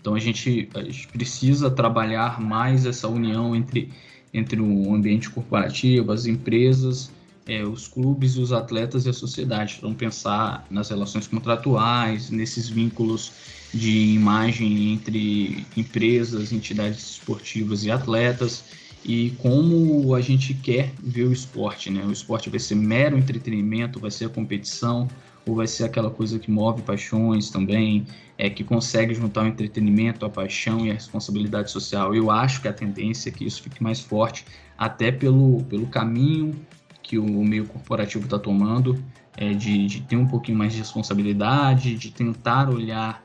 Então 0.00 0.14
a 0.14 0.18
gente, 0.18 0.68
a 0.74 0.82
gente 0.82 1.08
precisa 1.08 1.70
trabalhar 1.70 2.40
mais 2.40 2.84
essa 2.84 3.08
união 3.08 3.54
entre, 3.54 3.90
entre 4.34 4.60
o 4.60 4.94
ambiente 4.94 5.30
corporativo, 5.30 6.12
as 6.12 6.26
empresas, 6.26 7.10
é, 7.46 7.64
os 7.64 7.88
clubes, 7.88 8.36
os 8.36 8.52
atletas 8.52 9.06
e 9.06 9.08
a 9.08 9.12
sociedade. 9.12 9.76
Então 9.78 9.94
pensar 9.94 10.66
nas 10.70 10.90
relações 10.90 11.26
contratuais, 11.26 12.30
nesses 12.30 12.68
vínculos 12.68 13.32
de 13.72 14.14
imagem 14.14 14.92
entre 14.92 15.64
empresas, 15.76 16.52
entidades 16.52 17.12
esportivas 17.12 17.84
e 17.84 17.90
atletas 17.90 18.64
e 19.04 19.30
como 19.38 20.14
a 20.14 20.20
gente 20.20 20.54
quer 20.54 20.92
ver 21.02 21.24
o 21.24 21.32
esporte, 21.32 21.90
né? 21.90 22.04
O 22.04 22.12
esporte 22.12 22.48
vai 22.48 22.60
ser 22.60 22.76
mero 22.76 23.18
entretenimento, 23.18 23.98
vai 23.98 24.10
ser 24.10 24.26
a 24.26 24.28
competição 24.28 25.08
ou 25.46 25.56
vai 25.56 25.66
ser 25.66 25.84
aquela 25.84 26.10
coisa 26.10 26.38
que 26.38 26.50
move 26.50 26.82
paixões 26.82 27.50
também, 27.50 28.06
é 28.38 28.48
que 28.48 28.64
consegue 28.64 29.14
juntar 29.14 29.44
o 29.44 29.46
entretenimento, 29.46 30.24
a 30.24 30.30
paixão 30.30 30.86
e 30.86 30.90
a 30.90 30.94
responsabilidade 30.94 31.70
social. 31.70 32.14
Eu 32.14 32.30
acho 32.30 32.60
que 32.60 32.68
a 32.68 32.72
tendência 32.72 33.28
é 33.28 33.32
que 33.32 33.44
isso 33.44 33.62
fique 33.62 33.82
mais 33.82 34.00
forte, 34.00 34.44
até 34.78 35.12
pelo, 35.12 35.62
pelo 35.64 35.86
caminho 35.86 36.54
que 37.02 37.18
o 37.18 37.44
meio 37.44 37.66
corporativo 37.66 38.24
está 38.24 38.38
tomando, 38.38 39.02
é, 39.36 39.52
de, 39.52 39.86
de 39.86 40.02
ter 40.02 40.16
um 40.16 40.26
pouquinho 40.26 40.58
mais 40.58 40.72
de 40.72 40.78
responsabilidade, 40.78 41.94
de 41.96 42.10
tentar 42.10 42.68
olhar 42.70 43.24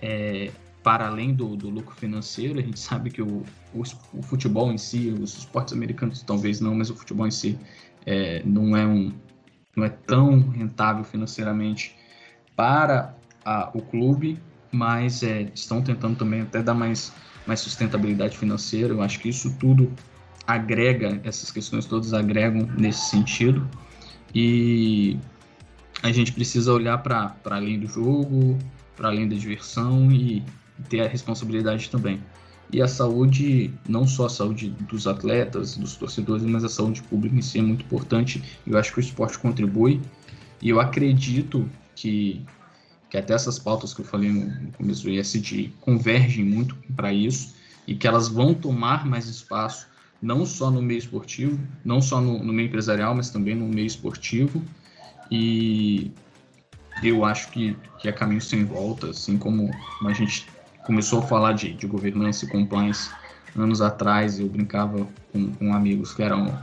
é, 0.00 0.50
para 0.82 1.06
além 1.06 1.34
do, 1.34 1.56
do, 1.56 1.68
lucro 1.68 1.94
financeiro. 1.94 2.58
A 2.58 2.62
gente 2.62 2.78
sabe 2.78 3.10
que 3.10 3.20
o, 3.20 3.42
o, 3.74 3.82
o, 4.14 4.22
futebol 4.22 4.72
em 4.72 4.78
si, 4.78 5.14
os 5.20 5.38
esportes 5.38 5.74
americanos 5.74 6.22
talvez 6.22 6.60
não, 6.60 6.74
mas 6.74 6.90
o 6.90 6.96
futebol 6.96 7.26
em 7.26 7.30
si 7.30 7.58
é, 8.06 8.42
não, 8.44 8.76
é 8.76 8.86
um, 8.86 9.12
não 9.78 9.84
é 9.84 9.88
tão 9.88 10.50
rentável 10.50 11.04
financeiramente 11.04 11.96
para 12.56 13.14
a, 13.44 13.70
o 13.72 13.80
clube, 13.80 14.38
mas 14.72 15.22
é, 15.22 15.50
estão 15.54 15.80
tentando 15.80 16.16
também 16.16 16.42
até 16.42 16.62
dar 16.62 16.74
mais, 16.74 17.12
mais 17.46 17.60
sustentabilidade 17.60 18.36
financeira. 18.36 18.92
Eu 18.92 19.00
acho 19.00 19.20
que 19.20 19.28
isso 19.28 19.56
tudo 19.58 19.92
agrega, 20.46 21.20
essas 21.24 21.50
questões 21.50 21.86
todas 21.86 22.12
agregam 22.12 22.68
nesse 22.76 23.08
sentido. 23.10 23.68
E 24.34 25.18
a 26.02 26.12
gente 26.12 26.32
precisa 26.32 26.72
olhar 26.72 26.98
para 26.98 27.34
além 27.44 27.78
do 27.78 27.86
jogo, 27.86 28.58
para 28.96 29.08
além 29.08 29.28
da 29.28 29.36
diversão 29.36 30.10
e 30.10 30.42
ter 30.88 31.00
a 31.00 31.08
responsabilidade 31.08 31.88
também. 31.88 32.20
E 32.70 32.82
a 32.82 32.88
saúde, 32.88 33.72
não 33.88 34.06
só 34.06 34.26
a 34.26 34.28
saúde 34.28 34.68
dos 34.68 35.06
atletas, 35.06 35.76
dos 35.76 35.96
torcedores, 35.96 36.44
mas 36.44 36.64
a 36.64 36.68
saúde 36.68 37.02
pública 37.02 37.34
em 37.34 37.42
si 37.42 37.58
é 37.58 37.62
muito 37.62 37.84
importante. 37.84 38.42
Eu 38.66 38.76
acho 38.76 38.92
que 38.92 38.98
o 38.98 39.00
esporte 39.00 39.38
contribui 39.38 40.00
e 40.60 40.68
eu 40.68 40.78
acredito 40.78 41.68
que, 41.94 42.44
que 43.08 43.16
até 43.16 43.32
essas 43.32 43.58
pautas 43.58 43.94
que 43.94 44.00
eu 44.00 44.04
falei 44.04 44.30
no 44.30 44.72
começo 44.72 45.02
do 45.02 45.10
ISD 45.10 45.72
convergem 45.80 46.44
muito 46.44 46.76
para 46.94 47.12
isso 47.12 47.54
e 47.86 47.94
que 47.94 48.06
elas 48.06 48.28
vão 48.28 48.52
tomar 48.52 49.06
mais 49.06 49.28
espaço, 49.28 49.86
não 50.20 50.44
só 50.44 50.70
no 50.70 50.82
meio 50.82 50.98
esportivo, 50.98 51.58
não 51.82 52.02
só 52.02 52.20
no, 52.20 52.44
no 52.44 52.52
meio 52.52 52.66
empresarial, 52.66 53.14
mas 53.14 53.30
também 53.30 53.54
no 53.54 53.66
meio 53.66 53.86
esportivo. 53.86 54.62
E 55.30 56.12
eu 57.02 57.24
acho 57.24 57.50
que, 57.50 57.76
que 57.98 58.08
é 58.08 58.12
caminho 58.12 58.42
sem 58.42 58.64
volta, 58.64 59.08
assim 59.10 59.38
como 59.38 59.70
a 60.04 60.12
gente 60.12 60.46
começou 60.88 61.18
a 61.18 61.22
falar 61.22 61.52
de, 61.52 61.74
de 61.74 61.86
governança 61.86 62.46
e 62.46 62.48
compliance 62.48 63.10
anos 63.54 63.82
atrás, 63.82 64.40
eu 64.40 64.48
brincava 64.48 65.06
com, 65.30 65.52
com 65.52 65.74
amigos 65.74 66.14
que 66.14 66.22
eram 66.22 66.58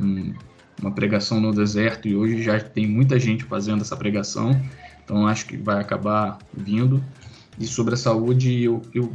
um, 0.00 0.32
uma 0.80 0.90
pregação 0.90 1.38
no 1.38 1.52
deserto 1.52 2.08
e 2.08 2.16
hoje 2.16 2.42
já 2.42 2.58
tem 2.58 2.86
muita 2.86 3.20
gente 3.20 3.44
fazendo 3.44 3.82
essa 3.82 3.94
pregação, 3.94 4.58
então 5.04 5.26
acho 5.26 5.44
que 5.44 5.58
vai 5.58 5.78
acabar 5.82 6.38
vindo. 6.54 7.04
E 7.58 7.66
sobre 7.66 7.92
a 7.92 7.96
saúde, 7.98 8.62
eu, 8.62 8.80
eu 8.94 9.12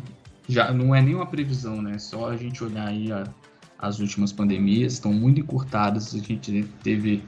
já 0.48 0.72
não 0.72 0.94
é 0.94 1.02
nem 1.02 1.16
uma 1.16 1.26
previsão, 1.26 1.82
né? 1.82 1.98
Só 1.98 2.30
a 2.30 2.38
gente 2.38 2.64
olhar 2.64 2.90
aí 2.90 3.12
a, 3.12 3.24
as 3.80 4.00
últimas 4.00 4.32
pandemias, 4.32 4.94
estão 4.94 5.12
muito 5.12 5.40
encurtadas. 5.40 6.14
A 6.14 6.20
gente 6.20 6.64
teve 6.84 7.24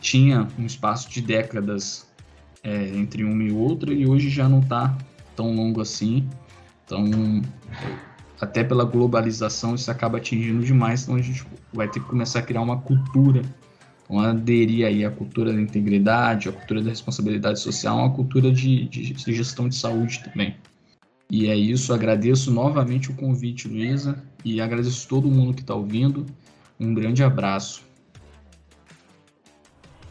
tinha 0.00 0.48
um 0.58 0.66
espaço 0.66 1.08
de 1.08 1.20
décadas 1.20 2.08
é, 2.64 2.88
entre 2.88 3.22
uma 3.22 3.44
e 3.44 3.52
outra 3.52 3.92
e 3.92 4.04
hoje 4.04 4.30
já 4.30 4.48
não 4.48 4.58
está 4.58 4.96
tão 5.34 5.54
longo 5.54 5.80
assim. 5.80 6.28
Então, 6.84 7.42
até 8.40 8.62
pela 8.62 8.84
globalização, 8.84 9.74
isso 9.74 9.90
acaba 9.90 10.18
atingindo 10.18 10.64
demais. 10.64 11.02
Então, 11.02 11.16
a 11.16 11.22
gente 11.22 11.44
vai 11.72 11.88
ter 11.88 12.00
que 12.00 12.06
começar 12.06 12.40
a 12.40 12.42
criar 12.42 12.62
uma 12.62 12.80
cultura, 12.80 13.42
então, 14.04 14.20
aderir 14.20 14.86
aí 14.86 15.04
à 15.04 15.10
cultura 15.10 15.52
da 15.52 15.60
integridade, 15.60 16.48
à 16.48 16.52
cultura 16.52 16.82
da 16.82 16.90
responsabilidade 16.90 17.60
social, 17.60 17.98
uma 17.98 18.12
cultura 18.12 18.52
de, 18.52 18.86
de, 18.88 19.12
de 19.12 19.34
gestão 19.34 19.68
de 19.68 19.76
saúde 19.76 20.22
também. 20.22 20.56
E 21.30 21.48
é 21.48 21.56
isso, 21.56 21.92
agradeço 21.92 22.50
novamente 22.50 23.10
o 23.10 23.14
convite, 23.14 23.66
Luísa, 23.66 24.22
e 24.44 24.60
agradeço 24.60 25.08
todo 25.08 25.26
mundo 25.26 25.54
que 25.54 25.62
está 25.62 25.74
ouvindo. 25.74 26.26
Um 26.78 26.92
grande 26.92 27.24
abraço. 27.24 27.82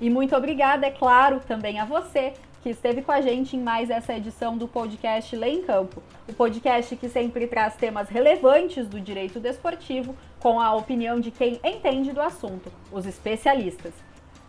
E 0.01 0.09
muito 0.09 0.35
obrigada, 0.35 0.87
é 0.87 0.91
claro, 0.91 1.39
também 1.39 1.79
a 1.79 1.85
você 1.85 2.33
que 2.63 2.69
esteve 2.69 3.01
com 3.01 3.11
a 3.11 3.19
gente 3.19 3.57
em 3.57 3.61
mais 3.61 3.89
essa 3.89 4.13
edição 4.13 4.57
do 4.57 4.69
podcast 4.69 5.35
Lei 5.35 5.55
em 5.55 5.63
Campo. 5.63 6.01
O 6.29 6.31
podcast 6.31 6.95
que 6.95 7.09
sempre 7.09 7.45
traz 7.45 7.75
temas 7.75 8.07
relevantes 8.07 8.87
do 8.87 9.01
direito 9.01 9.37
desportivo 9.37 10.15
com 10.39 10.61
a 10.61 10.73
opinião 10.73 11.19
de 11.19 11.29
quem 11.29 11.59
entende 11.61 12.13
do 12.13 12.21
assunto, 12.21 12.71
os 12.89 13.05
especialistas. 13.05 13.91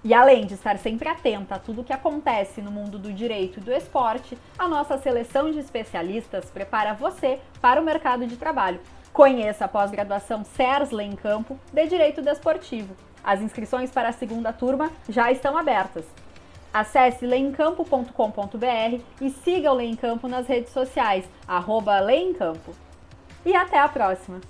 E 0.05 0.15
além 0.15 0.47
de 0.47 0.55
estar 0.55 0.79
sempre 0.79 1.09
atenta 1.09 1.57
a 1.57 1.59
tudo 1.59 1.81
o 1.81 1.85
que 1.85 1.93
acontece 1.93 2.63
no 2.63 2.71
mundo 2.71 3.01
do 3.01 3.13
direito 3.13 3.59
e 3.59 3.63
do 3.63 3.73
esporte, 3.73 4.39
a 4.57 4.69
nossa 4.69 4.97
seleção 4.97 5.51
de 5.51 5.59
especialistas 5.59 6.53
prepara 6.53 6.95
você 6.95 7.41
para 7.61 7.81
o 7.81 7.85
mercado 7.85 8.29
de 8.29 8.37
trabalho. 8.37 8.79
Conheça 9.13 9.65
a 9.65 9.69
pós-graduação 9.69 10.45
CERS 10.45 10.93
Lei 10.93 11.09
em 11.09 11.17
Campo 11.17 11.59
de 11.73 11.85
Direito 11.89 12.23
Desportivo. 12.23 12.95
As 13.25 13.41
inscrições 13.41 13.91
para 13.91 14.11
a 14.11 14.13
segunda 14.13 14.53
turma 14.53 14.93
já 15.09 15.33
estão 15.33 15.59
abertas. 15.59 16.05
Acesse 16.75 17.25
leemcampo.com.br 17.25 19.01
e 19.21 19.31
siga 19.31 19.71
o 19.71 19.75
Leem 19.77 19.95
Campo 19.95 20.27
nas 20.27 20.49
redes 20.49 20.73
sociais, 20.73 21.25
arroba 21.47 22.01
Leemcampo. 22.01 22.73
E 23.47 23.55
até 23.55 23.79
a 23.79 23.87
próxima! 23.87 24.41